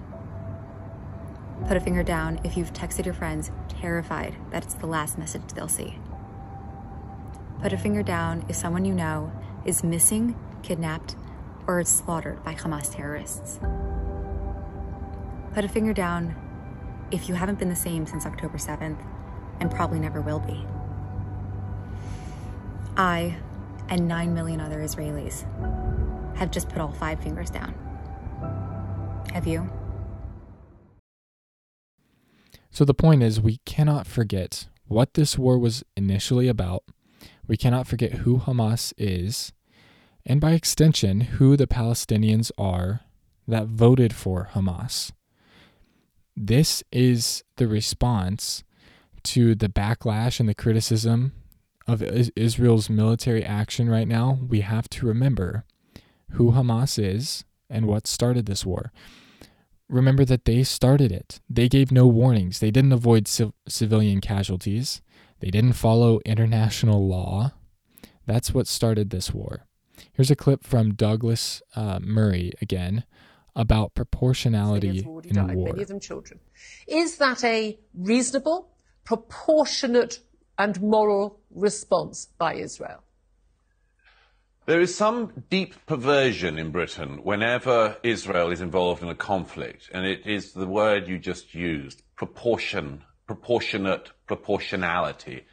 Put 1.68 1.78
a 1.78 1.80
finger 1.80 2.04
down 2.04 2.40
if 2.44 2.56
you've 2.56 2.74
texted 2.74 3.06
your 3.06 3.16
friends 3.16 3.50
terrified 3.68 4.36
that 4.52 4.64
it's 4.64 4.76
the 4.76 4.86
last 4.86 5.18
message 5.18 5.42
they'll 5.56 5.68
see. 5.68 5.98
Put 7.62 7.74
a 7.74 7.78
finger 7.78 8.04
down 8.04 8.46
if 8.48 8.56
someone 8.56 8.86
you 8.86 8.94
know 8.94 9.32
is 9.66 9.84
missing, 9.84 10.36
kidnapped, 10.62 11.16
or 11.66 11.80
is 11.80 11.90
slaughtered 11.90 12.44
by 12.44 12.54
Hamas 12.54 12.94
terrorists. 12.94 13.60
Put 15.54 15.66
a 15.66 15.68
finger 15.68 15.92
down 15.92 16.36
if 17.10 17.28
you 17.28 17.34
haven't 17.34 17.58
been 17.58 17.70
the 17.70 17.76
same 17.76 18.06
since 18.06 18.28
October 18.28 18.60
7th 18.60 19.04
and 19.60 19.72
probably 19.72 20.00
never 20.00 20.22
will 20.22 20.40
be. 20.40 20.64
I 22.96 23.38
and 23.90 24.08
9 24.08 24.34
million 24.34 24.62
other 24.62 24.80
Israelis 24.80 25.46
have 26.38 26.52
just 26.52 26.70
put 26.70 26.80
all 26.80 26.92
five 26.92 27.22
fingers 27.22 27.50
down. 27.50 27.74
Have 29.34 29.48
you? 29.48 29.70
So 32.70 32.86
the 32.86 32.94
point 32.94 33.24
is, 33.24 33.42
we 33.42 33.58
cannot 33.66 34.08
forget 34.08 34.68
what 34.86 35.16
this 35.16 35.38
war 35.38 35.58
was 35.58 35.84
initially 35.96 36.48
about. 36.48 36.84
We 37.48 37.58
cannot 37.58 37.88
forget 37.88 38.14
who 38.14 38.38
Hamas 38.38 38.94
is, 38.98 39.52
and 40.26 40.40
by 40.40 40.52
extension, 40.52 41.22
who 41.22 41.58
the 41.58 41.68
Palestinians 41.68 42.52
are 42.58 43.02
that 43.48 43.68
voted 43.68 44.14
for 44.14 44.50
Hamas. 44.54 45.12
This 46.36 46.84
is 46.92 47.44
the 47.56 47.68
response 47.68 48.64
to 49.24 49.56
the 49.56 49.70
backlash 49.70 50.40
and 50.40 50.48
the 50.48 50.54
criticism 50.54 51.34
of 51.88 52.04
Israel's 52.04 52.90
military 52.90 53.44
action 53.44 53.90
right 53.90 54.08
now, 54.08 54.40
we 54.48 54.62
have 54.62 54.90
to 54.90 55.08
remember 55.08 55.64
who 56.32 56.52
Hamas 56.52 57.02
is 57.02 57.46
and 57.70 57.86
what 57.86 58.08
started 58.08 58.46
this 58.46 58.66
war. 58.66 58.92
Remember 59.90 60.26
that 60.26 60.46
they 60.46 60.64
started 60.64 61.12
it. 61.12 61.40
They 61.50 61.70
gave 61.70 61.92
no 61.92 62.08
warnings. 62.08 62.60
They 62.60 62.72
didn't 62.72 62.92
avoid 62.92 63.28
civ- 63.28 63.54
civilian 63.68 64.20
casualties. 64.20 65.02
They 65.40 65.50
didn't 65.50 65.74
follow 65.74 66.20
international 66.26 67.08
law. 67.08 67.54
That's 68.26 68.54
what 68.54 68.68
started 68.68 69.10
this 69.10 69.34
war. 69.34 69.66
Here's 70.12 70.32
a 70.32 70.36
clip 70.36 70.64
from 70.64 70.94
Douglas 70.94 71.62
uh, 71.76 72.00
Murray 72.02 72.52
again 72.62 73.06
about 73.56 73.96
proportionality 73.96 75.00
in 75.00 75.06
war. 75.56 75.70
Many 75.70 75.82
of 75.82 75.88
them 75.88 76.00
children. 76.00 76.40
Is 76.88 77.18
that 77.18 77.44
a 77.44 77.80
reasonable, 77.96 78.70
proportionate 79.04 80.20
and 80.60 80.80
moral 80.82 81.40
response 81.50 82.28
by 82.38 82.56
Israel? 82.56 83.04
There 84.68 84.82
is 84.82 84.94
some 84.94 85.46
deep 85.50 85.76
perversion 85.86 86.60
in 86.60 86.72
Britain 86.72 87.22
whenever 87.24 87.96
Israel 88.04 88.52
is 88.52 88.60
involved 88.60 89.02
in 89.02 89.08
a 89.08 89.16
conflict, 89.16 89.90
and 89.94 90.06
it 90.06 90.28
is 90.28 90.52
the 90.52 90.68
word 90.68 91.08
you 91.08 91.18
just 91.18 91.56
used 91.56 92.04
proportion, 92.18 93.06
proportionate, 93.28 94.12
proportionality. 94.28 95.46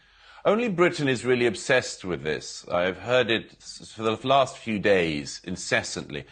Only 0.45 0.69
Britain 0.69 1.09
is 1.09 1.25
really 1.25 1.47
obsessed 1.47 2.05
with 2.05 2.25
this. 2.25 2.67
I've 2.69 2.99
heard 2.99 3.31
it 3.31 3.63
for 3.63 4.03
the 4.03 4.19
last 4.27 4.59
few 4.59 4.81
days 4.81 5.41
incessantly. 5.45 6.25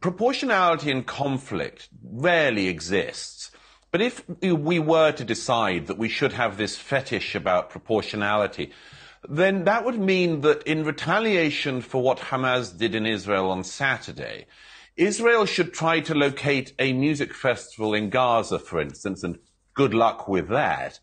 Proportionality 0.00 0.90
in 0.90 1.04
conflict 1.04 1.88
rarely 2.04 2.68
exists. 2.68 3.50
But 3.92 4.02
if 4.02 4.22
we 4.42 4.78
were 4.78 5.12
to 5.12 5.24
decide 5.24 5.86
that 5.86 5.96
we 5.96 6.10
should 6.10 6.34
have 6.34 6.58
this 6.58 6.76
fetish 6.76 7.34
about 7.34 7.70
proportionality, 7.70 8.72
then 9.28 9.64
that 9.64 9.84
would 9.84 9.98
mean 9.98 10.40
that 10.42 10.62
in 10.64 10.84
retaliation 10.84 11.80
for 11.80 12.02
what 12.02 12.18
Hamas 12.18 12.76
did 12.76 12.94
in 12.94 13.06
Israel 13.06 13.50
on 13.50 13.64
Saturday, 13.64 14.46
Israel 14.96 15.46
should 15.46 15.72
try 15.72 16.00
to 16.00 16.14
locate 16.14 16.72
a 16.78 16.92
music 16.92 17.34
festival 17.34 17.94
in 17.94 18.10
Gaza, 18.10 18.58
for 18.58 18.80
instance, 18.80 19.22
and 19.22 19.38
good 19.74 19.94
luck 19.94 20.28
with 20.28 20.48
that, 20.48 21.00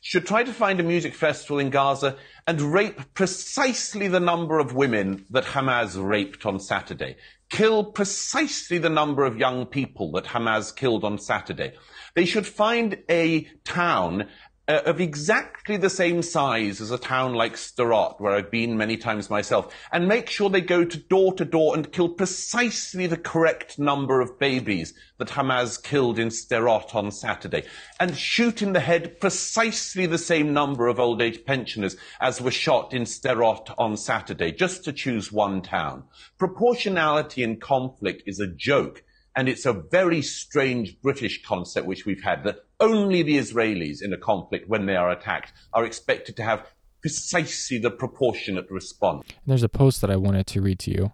should 0.00 0.26
try 0.26 0.44
to 0.44 0.52
find 0.52 0.78
a 0.78 0.84
music 0.84 1.14
festival 1.14 1.58
in 1.58 1.70
Gaza 1.70 2.16
and 2.46 2.60
rape 2.60 3.14
precisely 3.14 4.06
the 4.06 4.20
number 4.20 4.60
of 4.60 4.72
women 4.72 5.26
that 5.30 5.44
Hamas 5.44 5.96
raped 6.00 6.46
on 6.46 6.60
Saturday. 6.60 7.16
Kill 7.50 7.84
precisely 7.84 8.78
the 8.78 8.88
number 8.88 9.24
of 9.24 9.36
young 9.36 9.66
people 9.66 10.12
that 10.12 10.24
Hamas 10.24 10.74
killed 10.74 11.04
on 11.04 11.18
Saturday. 11.18 11.72
They 12.14 12.24
should 12.24 12.46
find 12.46 12.98
a 13.10 13.48
town 13.64 14.28
uh, 14.68 14.80
of 14.84 15.00
exactly 15.00 15.76
the 15.76 15.90
same 15.90 16.22
size 16.22 16.80
as 16.80 16.90
a 16.90 16.98
town 16.98 17.34
like 17.34 17.54
Sderot, 17.54 18.20
where 18.20 18.34
I've 18.34 18.50
been 18.50 18.76
many 18.76 18.96
times 18.96 19.30
myself, 19.30 19.72
and 19.92 20.08
make 20.08 20.28
sure 20.28 20.50
they 20.50 20.60
go 20.60 20.84
to 20.84 20.98
door 20.98 21.32
to 21.34 21.44
door 21.44 21.74
and 21.74 21.92
kill 21.92 22.08
precisely 22.08 23.06
the 23.06 23.16
correct 23.16 23.78
number 23.78 24.20
of 24.20 24.38
babies 24.38 24.94
that 25.18 25.28
Hamas 25.28 25.82
killed 25.82 26.18
in 26.18 26.28
Sderot 26.28 26.94
on 26.94 27.10
Saturday, 27.10 27.64
and 28.00 28.16
shoot 28.16 28.60
in 28.60 28.72
the 28.72 28.80
head 28.80 29.20
precisely 29.20 30.06
the 30.06 30.18
same 30.18 30.52
number 30.52 30.88
of 30.88 30.98
old 30.98 31.22
age 31.22 31.44
pensioners 31.44 31.96
as 32.20 32.40
were 32.40 32.50
shot 32.50 32.92
in 32.92 33.04
Sderot 33.04 33.72
on 33.78 33.96
Saturday, 33.96 34.52
just 34.52 34.84
to 34.84 34.92
choose 34.92 35.30
one 35.30 35.62
town. 35.62 36.04
Proportionality 36.38 37.42
in 37.42 37.58
conflict 37.58 38.24
is 38.26 38.40
a 38.40 38.46
joke. 38.46 39.02
And 39.36 39.50
it's 39.50 39.66
a 39.66 39.74
very 39.74 40.22
strange 40.22 41.00
British 41.02 41.42
concept 41.42 41.86
which 41.86 42.06
we've 42.06 42.22
had 42.22 42.42
that 42.44 42.60
only 42.80 43.22
the 43.22 43.36
Israelis 43.36 44.02
in 44.02 44.12
a 44.12 44.16
conflict, 44.16 44.66
when 44.66 44.86
they 44.86 44.96
are 44.96 45.10
attacked, 45.10 45.52
are 45.74 45.84
expected 45.84 46.36
to 46.38 46.42
have 46.42 46.66
precisely 47.02 47.78
the 47.78 47.90
proportionate 47.90 48.68
response. 48.70 49.28
And 49.28 49.38
There's 49.46 49.62
a 49.62 49.68
post 49.68 50.00
that 50.00 50.10
I 50.10 50.16
wanted 50.16 50.46
to 50.48 50.62
read 50.62 50.78
to 50.80 50.90
you, 50.90 51.12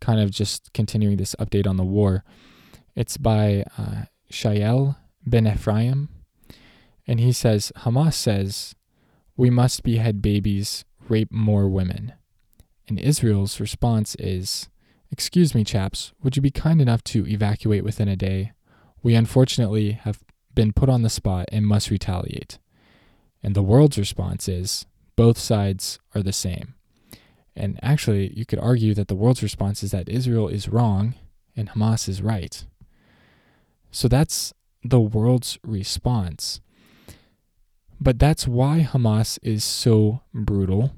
kind 0.00 0.18
of 0.18 0.30
just 0.30 0.72
continuing 0.72 1.18
this 1.18 1.36
update 1.38 1.66
on 1.66 1.76
the 1.76 1.84
war. 1.84 2.24
It's 2.96 3.18
by 3.18 3.64
uh, 3.76 4.06
Shael 4.32 4.96
Ben 5.26 5.46
Ephraim, 5.46 6.08
and 7.06 7.20
he 7.20 7.32
says 7.32 7.70
Hamas 7.76 8.14
says, 8.14 8.74
We 9.36 9.50
must 9.50 9.82
behead 9.82 10.22
babies, 10.22 10.84
rape 11.08 11.30
more 11.30 11.68
women. 11.68 12.14
And 12.88 12.98
Israel's 12.98 13.60
response 13.60 14.14
is, 14.18 14.68
Excuse 15.10 15.54
me, 15.54 15.64
chaps, 15.64 16.12
would 16.22 16.36
you 16.36 16.42
be 16.42 16.50
kind 16.50 16.80
enough 16.80 17.02
to 17.04 17.26
evacuate 17.26 17.84
within 17.84 18.08
a 18.08 18.16
day? 18.16 18.52
We 19.02 19.14
unfortunately 19.14 19.92
have 19.92 20.22
been 20.54 20.72
put 20.72 20.88
on 20.88 21.02
the 21.02 21.10
spot 21.10 21.46
and 21.50 21.66
must 21.66 21.90
retaliate. 21.90 22.58
And 23.42 23.54
the 23.54 23.62
world's 23.62 23.98
response 23.98 24.48
is 24.48 24.86
both 25.16 25.38
sides 25.38 25.98
are 26.14 26.22
the 26.22 26.32
same. 26.32 26.74
And 27.56 27.78
actually, 27.82 28.32
you 28.36 28.44
could 28.44 28.58
argue 28.58 28.94
that 28.94 29.08
the 29.08 29.16
world's 29.16 29.42
response 29.42 29.82
is 29.82 29.90
that 29.92 30.08
Israel 30.08 30.48
is 30.48 30.68
wrong 30.68 31.14
and 31.56 31.70
Hamas 31.70 32.08
is 32.08 32.22
right. 32.22 32.64
So 33.90 34.08
that's 34.08 34.52
the 34.84 35.00
world's 35.00 35.58
response. 35.64 36.60
But 38.00 38.18
that's 38.18 38.46
why 38.46 38.86
Hamas 38.88 39.38
is 39.42 39.64
so 39.64 40.22
brutal, 40.32 40.92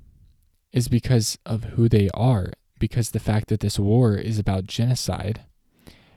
is 0.72 0.88
because 0.88 1.38
of 1.46 1.64
who 1.64 1.88
they 1.88 2.10
are 2.12 2.52
because 2.80 3.10
the 3.10 3.20
fact 3.20 3.48
that 3.48 3.60
this 3.60 3.78
war 3.78 4.16
is 4.16 4.40
about 4.40 4.66
genocide. 4.66 5.42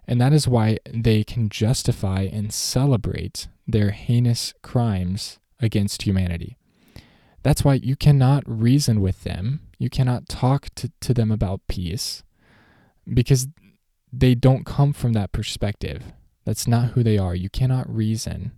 And 0.08 0.20
that 0.20 0.34
is 0.34 0.48
why 0.48 0.80
they 0.90 1.24
can 1.24 1.50
justify 1.50 2.22
and 2.24 2.52
celebrate 2.52 3.48
their 3.68 3.92
heinous 3.92 4.54
crimes 4.64 5.38
against 5.60 6.02
humanity. 6.02 6.58
That's 7.44 7.64
why 7.64 7.76
you 7.76 7.96
cannot 7.96 8.44
reason 8.48 9.00
with 9.02 9.24
them. 9.24 9.60
You 9.78 9.90
cannot 9.90 10.28
talk 10.28 10.70
to, 10.76 10.92
to 11.02 11.14
them 11.14 11.32
about 11.32 11.68
peace 11.68 12.24
because 13.14 13.48
they 14.12 14.34
don't 14.34 14.66
come 14.66 14.94
from 14.94 15.14
that 15.14 15.32
perspective. 15.32 16.04
That's 16.46 16.68
not 16.68 16.92
who 16.92 17.04
they 17.04 17.18
are. 17.18 17.36
You 17.36 17.50
cannot 17.50 17.94
reason 17.94 18.54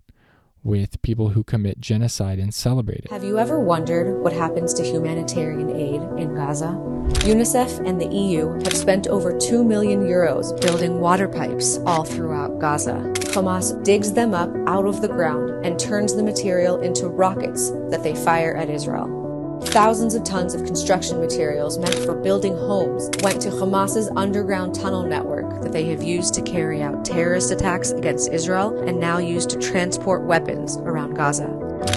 with 0.65 0.99
people 1.03 1.29
who 1.29 1.43
commit 1.43 1.79
genocide 1.79 2.39
and 2.39 2.53
celebrate 2.53 3.05
it. 3.05 3.11
Have 3.11 3.23
you 3.23 3.37
ever 3.37 3.59
wondered 3.59 4.21
what 4.21 4.33
happens 4.33 4.73
to 4.73 4.83
humanitarian 4.83 5.69
aid 5.69 6.01
in 6.19 6.33
Gaza? 6.33 6.75
UNICEF 7.23 7.87
and 7.87 8.01
the 8.01 8.07
EU 8.07 8.51
have 8.63 8.75
spent 8.75 9.05
over 9.07 9.37
2 9.37 9.63
million 9.63 10.01
euros 10.01 10.59
building 10.59 10.99
water 10.99 11.27
pipes 11.27 11.77
all 11.85 12.03
throughout 12.03 12.59
Gaza. 12.59 13.13
Hamas 13.35 13.81
digs 13.83 14.11
them 14.11 14.33
up 14.33 14.49
out 14.65 14.87
of 14.87 15.01
the 15.01 15.07
ground 15.07 15.63
and 15.63 15.79
turns 15.79 16.15
the 16.15 16.23
material 16.23 16.81
into 16.81 17.07
rockets 17.07 17.69
that 17.91 18.01
they 18.01 18.15
fire 18.15 18.55
at 18.55 18.69
Israel. 18.69 19.24
Thousands 19.67 20.15
of 20.15 20.23
tons 20.23 20.53
of 20.53 20.63
construction 20.63 21.19
materials 21.19 21.77
meant 21.77 21.95
for 21.95 22.15
building 22.15 22.55
homes 22.55 23.09
went 23.21 23.41
to 23.41 23.49
Hamas's 23.49 24.09
underground 24.15 24.73
tunnel 24.73 25.03
network 25.03 25.61
that 25.61 25.73
they 25.73 25.85
have 25.85 26.01
used 26.01 26.33
to 26.35 26.41
carry 26.41 26.81
out 26.81 27.03
terrorist 27.03 27.51
attacks 27.51 27.91
against 27.91 28.31
Israel 28.31 28.77
and 28.87 28.99
now 28.99 29.17
use 29.17 29.45
to 29.47 29.59
transport 29.59 30.23
weapons 30.23 30.77
around 30.77 31.15
Gaza. 31.15 31.47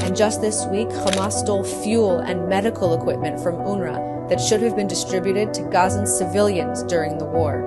And 0.03 0.17
just 0.17 0.41
this 0.41 0.67
week, 0.67 0.89
Hamas 0.89 1.33
stole 1.33 1.63
fuel 1.63 2.19
and 2.19 2.49
medical 2.49 2.95
equipment 3.01 3.41
from 3.41 3.55
UNRWA 3.57 4.29
that 4.29 4.41
should 4.41 4.61
have 4.63 4.75
been 4.75 4.89
distributed 4.89 5.55
to 5.55 5.63
Gazan 5.63 6.07
civilians 6.07 6.83
during 6.83 7.19
the 7.19 7.25
war. 7.25 7.63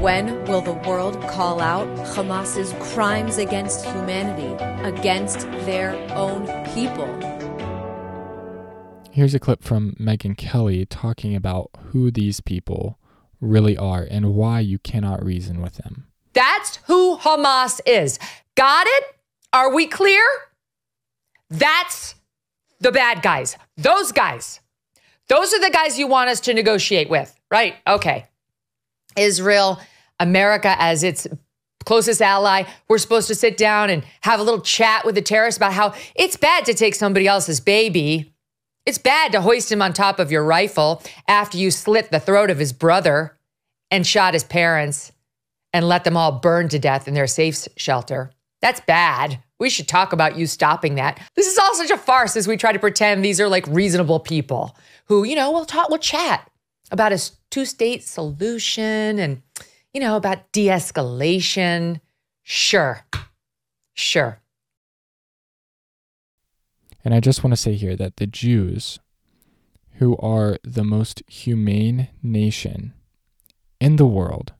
When 0.00 0.44
will 0.44 0.60
the 0.60 0.72
world 0.72 1.20
call 1.28 1.60
out 1.60 1.88
Hamas's 2.14 2.72
crimes 2.92 3.38
against 3.38 3.84
humanity, 3.84 4.52
against 4.84 5.40
their 5.64 5.92
own 6.14 6.46
people? 6.74 7.39
Here's 9.20 9.34
a 9.34 9.38
clip 9.38 9.62
from 9.62 9.92
Megyn 10.00 10.34
Kelly 10.34 10.86
talking 10.86 11.36
about 11.36 11.68
who 11.88 12.10
these 12.10 12.40
people 12.40 12.98
really 13.38 13.76
are 13.76 14.08
and 14.10 14.34
why 14.34 14.60
you 14.60 14.78
cannot 14.78 15.22
reason 15.22 15.60
with 15.60 15.74
them. 15.74 16.06
That's 16.32 16.76
who 16.86 17.18
Hamas 17.18 17.82
is. 17.84 18.18
Got 18.54 18.86
it? 18.88 19.04
Are 19.52 19.74
we 19.74 19.86
clear? 19.86 20.22
That's 21.50 22.14
the 22.78 22.90
bad 22.92 23.20
guys. 23.20 23.58
Those 23.76 24.10
guys. 24.10 24.60
Those 25.28 25.52
are 25.52 25.60
the 25.60 25.68
guys 25.68 25.98
you 25.98 26.06
want 26.06 26.30
us 26.30 26.40
to 26.40 26.54
negotiate 26.54 27.10
with, 27.10 27.38
right? 27.50 27.74
Okay. 27.86 28.24
Israel, 29.18 29.80
America 30.18 30.76
as 30.78 31.02
its 31.02 31.26
closest 31.84 32.22
ally. 32.22 32.62
We're 32.88 32.96
supposed 32.96 33.28
to 33.28 33.34
sit 33.34 33.58
down 33.58 33.90
and 33.90 34.02
have 34.22 34.40
a 34.40 34.42
little 34.42 34.62
chat 34.62 35.04
with 35.04 35.14
the 35.14 35.20
terrorists 35.20 35.58
about 35.58 35.74
how 35.74 35.92
it's 36.14 36.38
bad 36.38 36.64
to 36.64 36.72
take 36.72 36.94
somebody 36.94 37.26
else's 37.26 37.60
baby. 37.60 38.32
It's 38.90 38.98
bad 38.98 39.30
to 39.30 39.40
hoist 39.40 39.70
him 39.70 39.82
on 39.82 39.92
top 39.92 40.18
of 40.18 40.32
your 40.32 40.42
rifle 40.42 41.00
after 41.28 41.56
you 41.56 41.70
slit 41.70 42.10
the 42.10 42.18
throat 42.18 42.50
of 42.50 42.58
his 42.58 42.72
brother 42.72 43.38
and 43.88 44.04
shot 44.04 44.34
his 44.34 44.42
parents 44.42 45.12
and 45.72 45.86
let 45.86 46.02
them 46.02 46.16
all 46.16 46.40
burn 46.40 46.68
to 46.70 46.78
death 46.80 47.06
in 47.06 47.14
their 47.14 47.28
safe 47.28 47.68
shelter. 47.76 48.32
That's 48.60 48.80
bad. 48.80 49.44
We 49.60 49.70
should 49.70 49.86
talk 49.86 50.12
about 50.12 50.36
you 50.36 50.48
stopping 50.48 50.96
that. 50.96 51.20
This 51.36 51.46
is 51.46 51.56
all 51.56 51.72
such 51.76 51.92
a 51.92 51.96
farce 51.96 52.34
as 52.34 52.48
we 52.48 52.56
try 52.56 52.72
to 52.72 52.80
pretend 52.80 53.24
these 53.24 53.40
are 53.40 53.46
like 53.46 53.64
reasonable 53.68 54.18
people 54.18 54.76
who, 55.04 55.22
you 55.22 55.36
know, 55.36 55.52
we'll 55.52 55.66
talk, 55.66 55.88
we'll 55.88 56.00
chat 56.00 56.50
about 56.90 57.12
a 57.12 57.30
two 57.52 57.66
state 57.66 58.02
solution 58.02 59.20
and, 59.20 59.40
you 59.94 60.00
know, 60.00 60.16
about 60.16 60.50
de 60.50 60.66
escalation. 60.66 62.00
Sure. 62.42 63.04
Sure. 63.94 64.40
And 67.04 67.14
I 67.14 67.20
just 67.20 67.42
want 67.42 67.52
to 67.52 67.56
say 67.56 67.74
here 67.74 67.96
that 67.96 68.16
the 68.16 68.26
Jews, 68.26 68.98
who 69.94 70.16
are 70.18 70.58
the 70.62 70.84
most 70.84 71.22
humane 71.26 72.08
nation 72.22 72.92
in 73.80 73.96
the 73.96 74.06
world, 74.06 74.52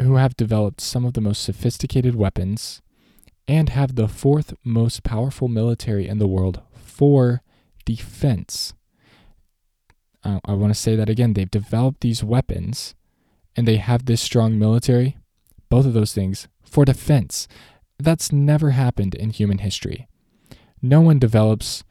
who 0.00 0.16
have 0.16 0.36
developed 0.36 0.80
some 0.80 1.04
of 1.04 1.14
the 1.14 1.20
most 1.20 1.42
sophisticated 1.42 2.14
weapons 2.14 2.82
and 3.48 3.68
have 3.70 3.94
the 3.94 4.08
fourth 4.08 4.54
most 4.64 5.02
powerful 5.02 5.48
military 5.48 6.08
in 6.08 6.18
the 6.18 6.26
world 6.26 6.60
for 6.74 7.42
defense. 7.84 8.74
Uh, 10.24 10.40
I 10.44 10.54
want 10.54 10.74
to 10.74 10.78
say 10.78 10.96
that 10.96 11.08
again. 11.08 11.34
They've 11.34 11.50
developed 11.50 12.00
these 12.00 12.24
weapons 12.24 12.94
and 13.54 13.66
they 13.66 13.76
have 13.76 14.06
this 14.06 14.20
strong 14.20 14.58
military, 14.58 15.16
both 15.68 15.86
of 15.86 15.94
those 15.94 16.12
things, 16.12 16.48
for 16.62 16.84
defense. 16.84 17.46
That's 17.98 18.32
never 18.32 18.70
happened 18.70 19.14
in 19.14 19.30
human 19.30 19.58
history 19.58 20.08
no 20.88 21.00
one 21.00 21.18
develops 21.18 21.84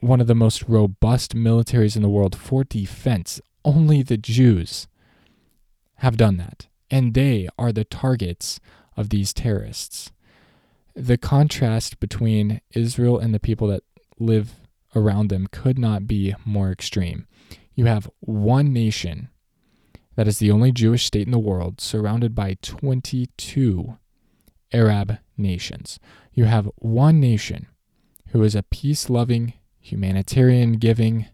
one 0.00 0.20
of 0.20 0.26
the 0.26 0.34
most 0.34 0.64
robust 0.68 1.34
militaries 1.34 1.96
in 1.96 2.02
the 2.02 2.08
world 2.08 2.36
for 2.36 2.64
defense. 2.64 3.40
only 3.64 4.02
the 4.02 4.16
Jews 4.16 4.88
have 5.98 6.16
done 6.16 6.36
that, 6.36 6.66
and 6.90 7.14
they 7.14 7.48
are 7.56 7.70
the 7.70 7.84
targets 7.84 8.58
of 8.96 9.10
these 9.10 9.32
terrorists. 9.32 10.10
The 10.94 11.16
contrast 11.16 12.00
between 12.00 12.60
Israel 12.74 13.20
and 13.20 13.32
the 13.32 13.38
people 13.38 13.68
that 13.68 13.84
live 14.18 14.54
around 14.96 15.28
them 15.28 15.46
could 15.46 15.78
not 15.78 16.08
be 16.08 16.34
more 16.44 16.72
extreme. 16.72 17.28
You 17.74 17.84
have 17.84 18.10
one 18.18 18.72
nation 18.72 19.28
that 20.16 20.26
is 20.26 20.38
the 20.38 20.50
only 20.50 20.72
Jewish 20.72 21.06
state 21.06 21.26
in 21.26 21.32
the 21.32 21.38
world 21.38 21.80
surrounded 21.80 22.34
by 22.34 22.58
22 22.62 23.96
Arab 24.72 25.18
nations. 25.36 25.98
You 26.32 26.44
have 26.44 26.68
one 26.76 27.20
nation 27.20 27.68
who 28.32 28.42
is 28.42 28.54
a 28.54 28.62
peace 28.62 29.08
loving, 29.08 29.54
humanitarian 29.78 30.74
giving, 30.74 31.26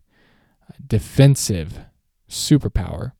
defensive 0.84 1.80
superpower. 2.28 3.12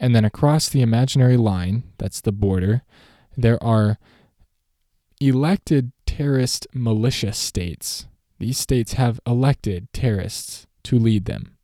And 0.00 0.14
then 0.14 0.24
across 0.24 0.68
the 0.68 0.82
imaginary 0.82 1.36
line, 1.36 1.82
that's 1.98 2.20
the 2.20 2.32
border, 2.32 2.82
there 3.36 3.62
are 3.62 3.98
elected 5.20 5.92
terrorist 6.06 6.66
militia 6.72 7.32
states. 7.32 8.06
These 8.38 8.58
states 8.58 8.92
have 8.92 9.20
elected 9.26 9.88
terrorists 9.92 10.66
to 10.84 10.98
lead 10.98 11.24
them 11.24 11.56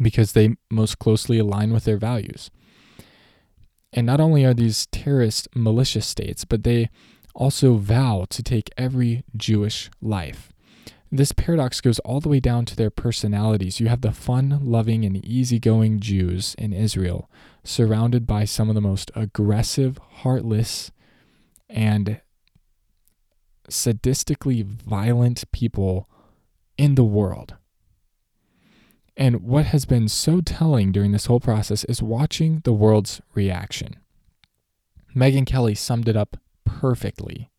because 0.00 0.32
they 0.32 0.56
most 0.70 1.00
closely 1.00 1.38
align 1.38 1.72
with 1.72 1.84
their 1.84 1.96
values. 1.96 2.50
And 3.92 4.06
not 4.06 4.20
only 4.20 4.44
are 4.44 4.54
these 4.54 4.86
terrorist 4.86 5.48
militia 5.54 6.00
states, 6.00 6.44
but 6.44 6.62
they 6.62 6.88
also 7.34 7.74
vow 7.74 8.26
to 8.30 8.42
take 8.42 8.70
every 8.76 9.24
Jewish 9.36 9.90
life. 10.00 10.52
This 11.10 11.32
paradox 11.32 11.80
goes 11.82 11.98
all 12.00 12.20
the 12.20 12.30
way 12.30 12.40
down 12.40 12.64
to 12.64 12.76
their 12.76 12.90
personalities. 12.90 13.80
You 13.80 13.88
have 13.88 14.00
the 14.00 14.12
fun 14.12 14.60
loving 14.62 15.04
and 15.04 15.22
easygoing 15.22 16.00
Jews 16.00 16.54
in 16.56 16.72
Israel, 16.72 17.30
surrounded 17.64 18.26
by 18.26 18.46
some 18.46 18.70
of 18.70 18.74
the 18.74 18.80
most 18.80 19.10
aggressive, 19.14 19.98
heartless, 19.98 20.90
and 21.68 22.20
sadistically 23.68 24.64
violent 24.64 25.44
people 25.52 26.08
in 26.78 26.94
the 26.94 27.04
world. 27.04 27.56
And 29.16 29.42
what 29.42 29.66
has 29.66 29.84
been 29.84 30.08
so 30.08 30.40
telling 30.40 30.92
during 30.92 31.12
this 31.12 31.26
whole 31.26 31.40
process 31.40 31.84
is 31.84 32.02
watching 32.02 32.62
the 32.64 32.72
world's 32.72 33.20
reaction. 33.34 33.96
Megyn 35.14 35.46
Kelly 35.46 35.74
summed 35.74 36.08
it 36.08 36.16
up 36.16 36.38
perfectly. 36.80 37.50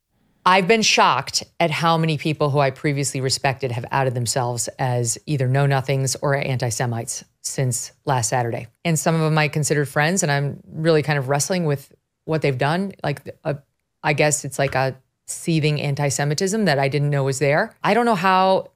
I've 0.46 0.68
been 0.68 0.82
shocked 0.82 1.44
at 1.60 1.72
how 1.72 1.98
many 1.98 2.18
people 2.18 2.50
who 2.50 2.60
I 2.60 2.72
previously 2.72 3.22
respected 3.22 3.72
have 3.72 3.86
outed 3.92 4.14
themselves 4.14 4.68
as 4.78 5.18
either 5.26 5.48
know 5.48 5.66
nothings 5.66 6.18
or 6.22 6.36
anti 6.36 6.70
Semites 6.70 7.24
since 7.42 7.94
last 8.06 8.30
Saturday. 8.30 8.68
And 8.84 9.00
some 9.00 9.16
of 9.16 9.22
them 9.22 9.38
I 9.38 9.48
considered 9.48 9.88
friends, 9.88 10.22
and 10.22 10.32
I'm 10.32 10.60
really 10.68 11.02
kind 11.02 11.18
of 11.18 11.30
wrestling 11.30 11.66
with 11.66 11.94
what 12.26 12.42
they've 12.42 12.58
done. 12.58 12.92
Like, 13.04 13.22
a, 13.46 13.58
I 14.04 14.14
guess 14.14 14.44
it's 14.44 14.60
like 14.60 14.76
a 14.76 14.98
seething 15.28 15.80
anti 15.80 16.10
Semitism 16.10 16.66
that 16.66 16.78
I 16.78 16.90
didn't 16.90 17.10
know 17.10 17.24
was 17.24 17.40
there. 17.40 17.74
I 17.82 17.94
don't 17.94 18.06
know 18.06 18.16
how 18.16 18.72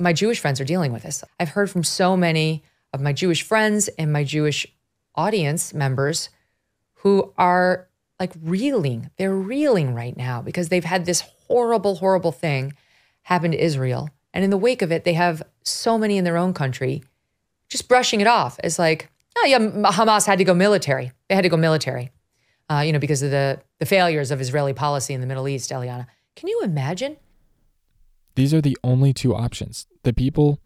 my 0.00 0.12
Jewish 0.12 0.40
friends 0.40 0.60
are 0.60 0.64
dealing 0.64 0.92
with 0.92 1.04
this. 1.04 1.22
I've 1.38 1.50
heard 1.50 1.70
from 1.70 1.84
so 1.84 2.16
many 2.16 2.64
of 2.92 3.00
my 3.00 3.12
Jewish 3.12 3.42
friends 3.42 3.88
and 3.96 4.12
my 4.12 4.24
Jewish 4.24 4.66
audience 5.14 5.72
members 5.72 6.30
who 6.94 7.32
are 7.38 7.88
like 8.22 8.32
reeling. 8.40 9.10
They're 9.16 9.34
reeling 9.34 9.94
right 9.94 10.16
now 10.16 10.42
because 10.42 10.68
they've 10.68 10.84
had 10.84 11.06
this 11.06 11.24
horrible, 11.48 11.96
horrible 11.96 12.30
thing 12.30 12.72
happen 13.22 13.50
to 13.50 13.60
Israel. 13.60 14.10
And 14.32 14.44
in 14.44 14.50
the 14.50 14.56
wake 14.56 14.80
of 14.80 14.92
it, 14.92 15.02
they 15.02 15.14
have 15.14 15.42
so 15.64 15.98
many 15.98 16.16
in 16.18 16.22
their 16.22 16.36
own 16.36 16.54
country 16.54 17.02
just 17.68 17.88
brushing 17.88 18.20
it 18.20 18.28
off 18.28 18.60
as 18.62 18.78
like, 18.78 19.10
oh, 19.36 19.46
yeah, 19.46 19.58
Hamas 19.58 20.24
had 20.24 20.38
to 20.38 20.44
go 20.44 20.54
military. 20.54 21.10
They 21.28 21.34
had 21.34 21.42
to 21.42 21.48
go 21.48 21.56
military, 21.56 22.12
uh, 22.70 22.84
you 22.86 22.92
know, 22.92 23.00
because 23.00 23.22
of 23.22 23.32
the, 23.32 23.60
the 23.80 23.86
failures 23.86 24.30
of 24.30 24.40
Israeli 24.40 24.72
policy 24.72 25.14
in 25.14 25.20
the 25.20 25.26
Middle 25.26 25.48
East, 25.48 25.70
Eliana. 25.70 26.06
Can 26.36 26.48
you 26.48 26.60
imagine? 26.62 27.16
These 28.36 28.54
are 28.54 28.60
the 28.60 28.78
only 28.84 29.12
two 29.12 29.34
options. 29.34 29.88
The 30.04 30.12
people 30.12 30.60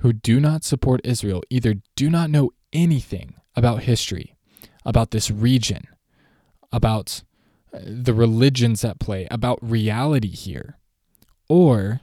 who 0.00 0.12
do 0.12 0.38
not 0.38 0.64
support 0.64 1.00
Israel 1.02 1.42
either 1.48 1.76
do 1.96 2.10
not 2.10 2.28
know 2.28 2.50
anything 2.74 3.36
about 3.56 3.84
history, 3.84 4.36
about 4.84 5.12
this 5.12 5.30
region, 5.30 5.86
about 6.72 7.22
uh, 7.72 7.78
the 7.82 8.14
religions 8.14 8.84
at 8.84 8.98
play, 8.98 9.26
about 9.30 9.58
reality 9.60 10.30
here, 10.30 10.78
or 11.48 12.00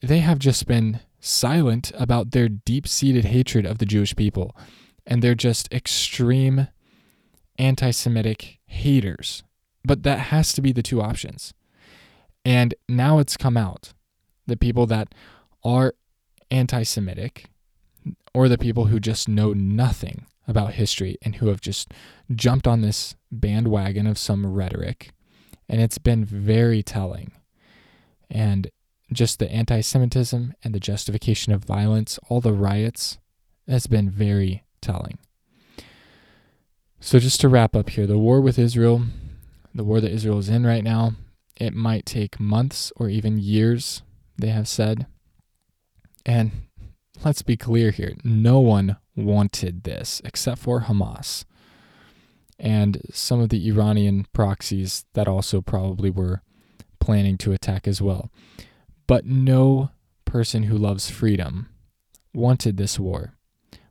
they 0.00 0.18
have 0.20 0.38
just 0.38 0.66
been 0.66 1.00
silent 1.20 1.90
about 1.94 2.30
their 2.30 2.48
deep 2.48 2.86
seated 2.86 3.24
hatred 3.24 3.66
of 3.66 3.78
the 3.78 3.86
Jewish 3.86 4.14
people 4.14 4.54
and 5.06 5.22
they're 5.22 5.34
just 5.34 5.72
extreme 5.72 6.68
anti 7.58 7.90
Semitic 7.90 8.58
haters. 8.66 9.42
But 9.84 10.02
that 10.02 10.18
has 10.18 10.52
to 10.54 10.60
be 10.60 10.72
the 10.72 10.82
two 10.82 11.00
options. 11.00 11.54
And 12.44 12.74
now 12.88 13.18
it's 13.18 13.36
come 13.36 13.56
out 13.56 13.92
the 14.46 14.56
people 14.56 14.86
that 14.86 15.14
are 15.64 15.94
anti 16.50 16.82
Semitic 16.82 17.46
or 18.34 18.48
the 18.48 18.58
people 18.58 18.86
who 18.86 19.00
just 19.00 19.28
know 19.28 19.52
nothing 19.52 20.26
about 20.46 20.74
history 20.74 21.16
and 21.22 21.36
who 21.36 21.48
have 21.48 21.60
just 21.60 21.92
jumped 22.34 22.66
on 22.66 22.80
this 22.80 23.14
bandwagon 23.30 24.06
of 24.06 24.18
some 24.18 24.46
rhetoric. 24.46 25.12
And 25.68 25.80
it's 25.80 25.98
been 25.98 26.24
very 26.24 26.82
telling. 26.82 27.32
And 28.30 28.70
just 29.12 29.38
the 29.38 29.50
anti 29.50 29.80
Semitism 29.80 30.54
and 30.62 30.74
the 30.74 30.80
justification 30.80 31.52
of 31.52 31.64
violence, 31.64 32.18
all 32.28 32.40
the 32.40 32.52
riots, 32.52 33.18
has 33.68 33.86
been 33.86 34.10
very 34.10 34.64
telling. 34.80 35.18
So, 37.00 37.18
just 37.18 37.40
to 37.42 37.48
wrap 37.48 37.76
up 37.76 37.90
here, 37.90 38.06
the 38.06 38.18
war 38.18 38.40
with 38.40 38.58
Israel, 38.58 39.02
the 39.74 39.84
war 39.84 40.00
that 40.00 40.10
Israel 40.10 40.38
is 40.38 40.48
in 40.48 40.66
right 40.66 40.82
now, 40.82 41.12
it 41.56 41.74
might 41.74 42.06
take 42.06 42.40
months 42.40 42.92
or 42.96 43.08
even 43.08 43.38
years 43.38 44.02
they 44.38 44.48
have 44.48 44.68
said. 44.68 45.06
And 46.24 46.50
let's 47.24 47.42
be 47.42 47.56
clear 47.56 47.90
here 47.90 48.14
no 48.24 48.58
one 48.58 48.96
wanted 49.16 49.84
this 49.84 50.20
except 50.24 50.60
for 50.60 50.82
Hamas 50.82 51.44
and 52.58 53.02
some 53.12 53.40
of 53.40 53.50
the 53.50 53.68
Iranian 53.68 54.26
proxies 54.32 55.04
that 55.14 55.28
also 55.28 55.60
probably 55.60 56.10
were 56.10 56.42
planning 57.00 57.36
to 57.38 57.52
attack 57.52 57.86
as 57.86 58.00
well. 58.00 58.30
But 59.06 59.26
no 59.26 59.90
person 60.24 60.64
who 60.64 60.76
loves 60.76 61.10
freedom 61.10 61.68
wanted 62.34 62.76
this 62.76 62.98
war, 62.98 63.34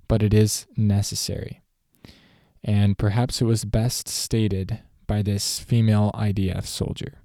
but 0.07 0.21
it 0.21 0.33
is 0.33 0.65
necessary. 0.75 1.61
And 2.63 2.97
perhaps 2.97 3.41
it 3.41 3.45
was 3.45 3.65
best 3.65 4.07
stated 4.07 4.79
by 5.07 5.21
this 5.21 5.59
female 5.59 6.11
IDF 6.15 6.65
soldier. 6.65 7.19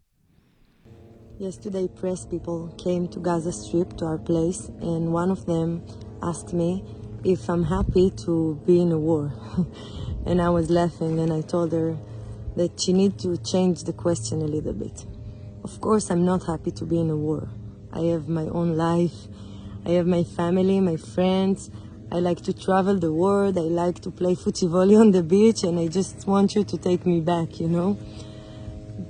Yesterday, 1.38 1.88
press 1.88 2.26
people 2.26 2.68
came 2.76 3.08
to 3.08 3.18
Gaza 3.18 3.50
Strip 3.50 3.96
to 3.96 4.04
our 4.04 4.18
place, 4.18 4.68
and 4.82 5.10
one 5.10 5.30
of 5.30 5.46
them 5.46 5.82
asked 6.22 6.52
me 6.52 6.84
if 7.24 7.48
I'm 7.48 7.64
happy 7.64 8.10
to 8.24 8.60
be 8.66 8.80
in 8.80 8.92
a 8.92 8.98
war. 8.98 9.32
and 10.26 10.40
I 10.40 10.48
was 10.50 10.70
laughing, 10.70 11.18
and 11.18 11.32
I 11.32 11.40
told 11.42 11.72
her 11.72 11.96
that 12.56 12.80
she 12.80 12.92
need 12.92 13.18
to 13.20 13.36
change 13.38 13.84
the 13.84 13.92
question 13.92 14.42
a 14.42 14.46
little 14.46 14.72
bit. 14.72 15.04
Of 15.62 15.80
course, 15.80 16.10
I'm 16.10 16.24
not 16.24 16.44
happy 16.46 16.70
to 16.72 16.84
be 16.84 16.98
in 16.98 17.10
a 17.10 17.16
war. 17.16 17.48
I 17.92 18.00
have 18.12 18.28
my 18.28 18.44
own 18.46 18.76
life. 18.76 19.28
I 19.84 19.90
have 19.90 20.06
my 20.06 20.24
family, 20.24 20.80
my 20.80 20.96
friends. 20.96 21.70
I 22.12 22.20
like 22.20 22.42
to 22.42 22.52
travel 22.52 22.98
the 22.98 23.12
world. 23.12 23.56
I 23.56 23.62
like 23.62 24.00
to 24.00 24.10
play 24.10 24.34
volley 24.34 24.96
on 25.04 25.10
the 25.10 25.22
beach, 25.22 25.62
and 25.62 25.78
I 25.78 25.88
just 25.88 26.26
want 26.26 26.54
you 26.54 26.64
to 26.64 26.78
take 26.78 27.06
me 27.06 27.20
back, 27.20 27.60
you 27.60 27.68
know. 27.68 27.98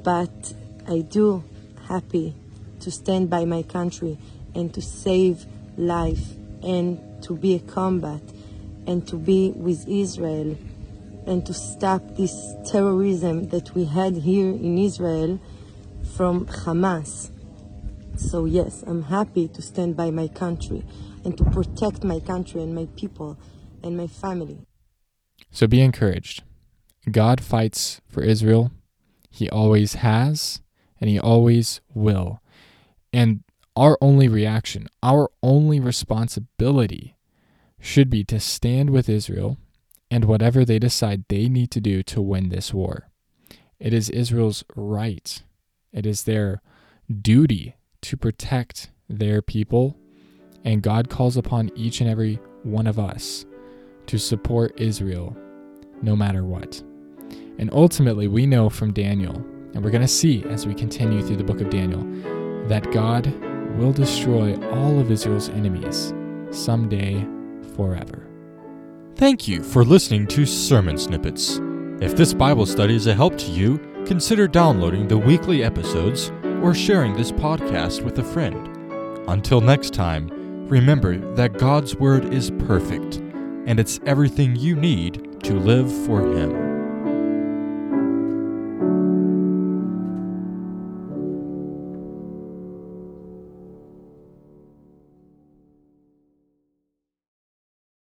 But 0.03 0.53
I 0.89 1.01
do 1.01 1.45
happy 1.89 2.35
to 2.81 2.91
stand 2.91 3.31
by 3.31 3.45
my 3.45 3.63
country 3.63 4.19
and 4.55 4.73
to 4.75 4.83
save 4.83 5.45
life 5.77 6.25
and 6.63 6.99
to 7.23 7.37
be 7.37 7.55
a 7.55 7.61
combat 7.61 8.23
and 8.87 9.07
to 9.09 9.17
be 9.17 9.53
with 9.53 9.87
Israel 9.89 10.57
and 11.27 11.45
to 11.47 11.55
stop 11.55 12.03
this 12.17 12.55
terrorism 12.67 13.49
that 13.49 13.75
we 13.75 13.85
had 13.85 14.17
here 14.17 14.51
in 14.51 14.79
Israel 14.79 15.41
from 16.17 16.47
Hamas. 16.47 17.31
So, 18.17 18.45
yes, 18.45 18.83
I'm 18.87 19.03
happy 19.03 19.49
to 19.49 19.63
stand 19.63 19.97
by 19.97 20.11
my 20.11 20.29
country 20.29 20.85
and 21.25 21.37
to 21.39 21.45
protect 21.45 22.05
my 22.05 22.21
country 22.21 22.63
and 22.63 22.75
my 22.75 22.87
people 22.97 23.39
and 23.83 23.97
my 23.97 24.07
family. 24.07 24.67
So, 25.51 25.67
be 25.67 25.81
encouraged. 25.81 26.43
God 27.11 27.41
fights 27.41 28.01
for 28.09 28.23
Israel, 28.23 28.73
He 29.31 29.49
always 29.49 29.95
has, 29.95 30.61
and 31.01 31.09
He 31.09 31.19
always 31.19 31.81
will. 31.95 32.41
And 33.13 33.43
our 33.81 33.97
only 34.03 34.29
reaction, 34.29 34.87
our 35.03 35.31
only 35.43 35.81
responsibility 35.81 37.17
should 37.81 38.11
be 38.11 38.23
to 38.23 38.39
stand 38.39 38.91
with 38.91 39.09
Israel 39.09 39.57
and 40.11 40.27
whatever 40.27 40.67
they 40.67 40.79
decide 40.79 41.25
they 41.29 41.49
need 41.49 41.71
to 41.71 41.81
do 41.81 42.03
to 42.03 42.21
win 42.21 42.51
this 42.51 42.75
war. 42.75 43.09
It 43.79 43.95
is 43.95 44.11
Israel's 44.11 44.65
right, 44.77 45.43
it 45.95 46.05
is 46.05 46.25
their 46.25 46.61
duty 47.23 47.75
to 48.03 48.19
protect 48.19 48.91
their 49.09 49.41
people, 49.41 49.97
and 50.63 50.83
God 50.83 51.09
calls 51.09 51.39
upon 51.39 51.71
each 51.75 52.03
and 52.03 52.11
every 52.11 52.39
one 52.65 52.87
of 52.87 52.99
us 52.99 53.47
to 54.09 54.19
support 54.19 54.79
Israel 54.79 55.35
no 56.03 56.15
matter 56.15 56.45
what. 56.45 56.83
And 57.59 57.71
ultimately, 57.73 58.29
we 58.29 58.45
know 58.45 58.69
from 58.69 58.93
Daniel, 58.93 59.37
and 59.73 59.83
we're 59.83 59.91
going 59.91 60.03
to 60.03 60.09
see 60.09 60.45
as 60.51 60.67
we 60.67 60.75
continue 60.75 61.23
through 61.23 61.37
the 61.37 61.45
book 61.45 61.63
of 61.63 61.71
Daniel, 61.71 62.05
that 62.69 62.93
God 62.93 63.33
will 63.77 63.93
destroy 63.93 64.55
all 64.71 64.99
of 64.99 65.11
Israel's 65.11 65.49
enemies 65.51 66.13
someday 66.51 67.27
forever. 67.77 68.27
Thank 69.17 69.47
you 69.47 69.63
for 69.63 69.85
listening 69.85 70.27
to 70.29 70.47
Sermon 70.47 70.97
Snippets. 70.97 71.61
If 72.01 72.17
this 72.17 72.33
Bible 72.33 72.67
study 72.67 72.97
is 72.97 73.07
a 73.07 73.15
help 73.15 73.37
to 73.39 73.51
you, 73.51 73.79
consider 74.07 74.49
downloading 74.49 75.07
the 75.07 75.19
weekly 75.19 75.63
episodes 75.63 76.33
or 76.63 76.75
sharing 76.75 77.15
this 77.15 77.31
podcast 77.31 78.03
with 78.03 78.19
a 78.19 78.25
friend. 78.25 78.69
Until 79.29 79.61
next 79.61 79.93
time, 79.93 80.29
remember 80.69 81.19
that 81.35 81.59
God's 81.59 81.95
Word 81.95 82.33
is 82.33 82.51
perfect, 82.67 83.17
and 83.67 83.79
it's 83.79 84.01
everything 84.07 84.57
you 84.57 84.75
need 84.75 85.43
to 85.43 85.55
live 85.55 85.93
for 86.07 86.21
Him. 86.21 86.60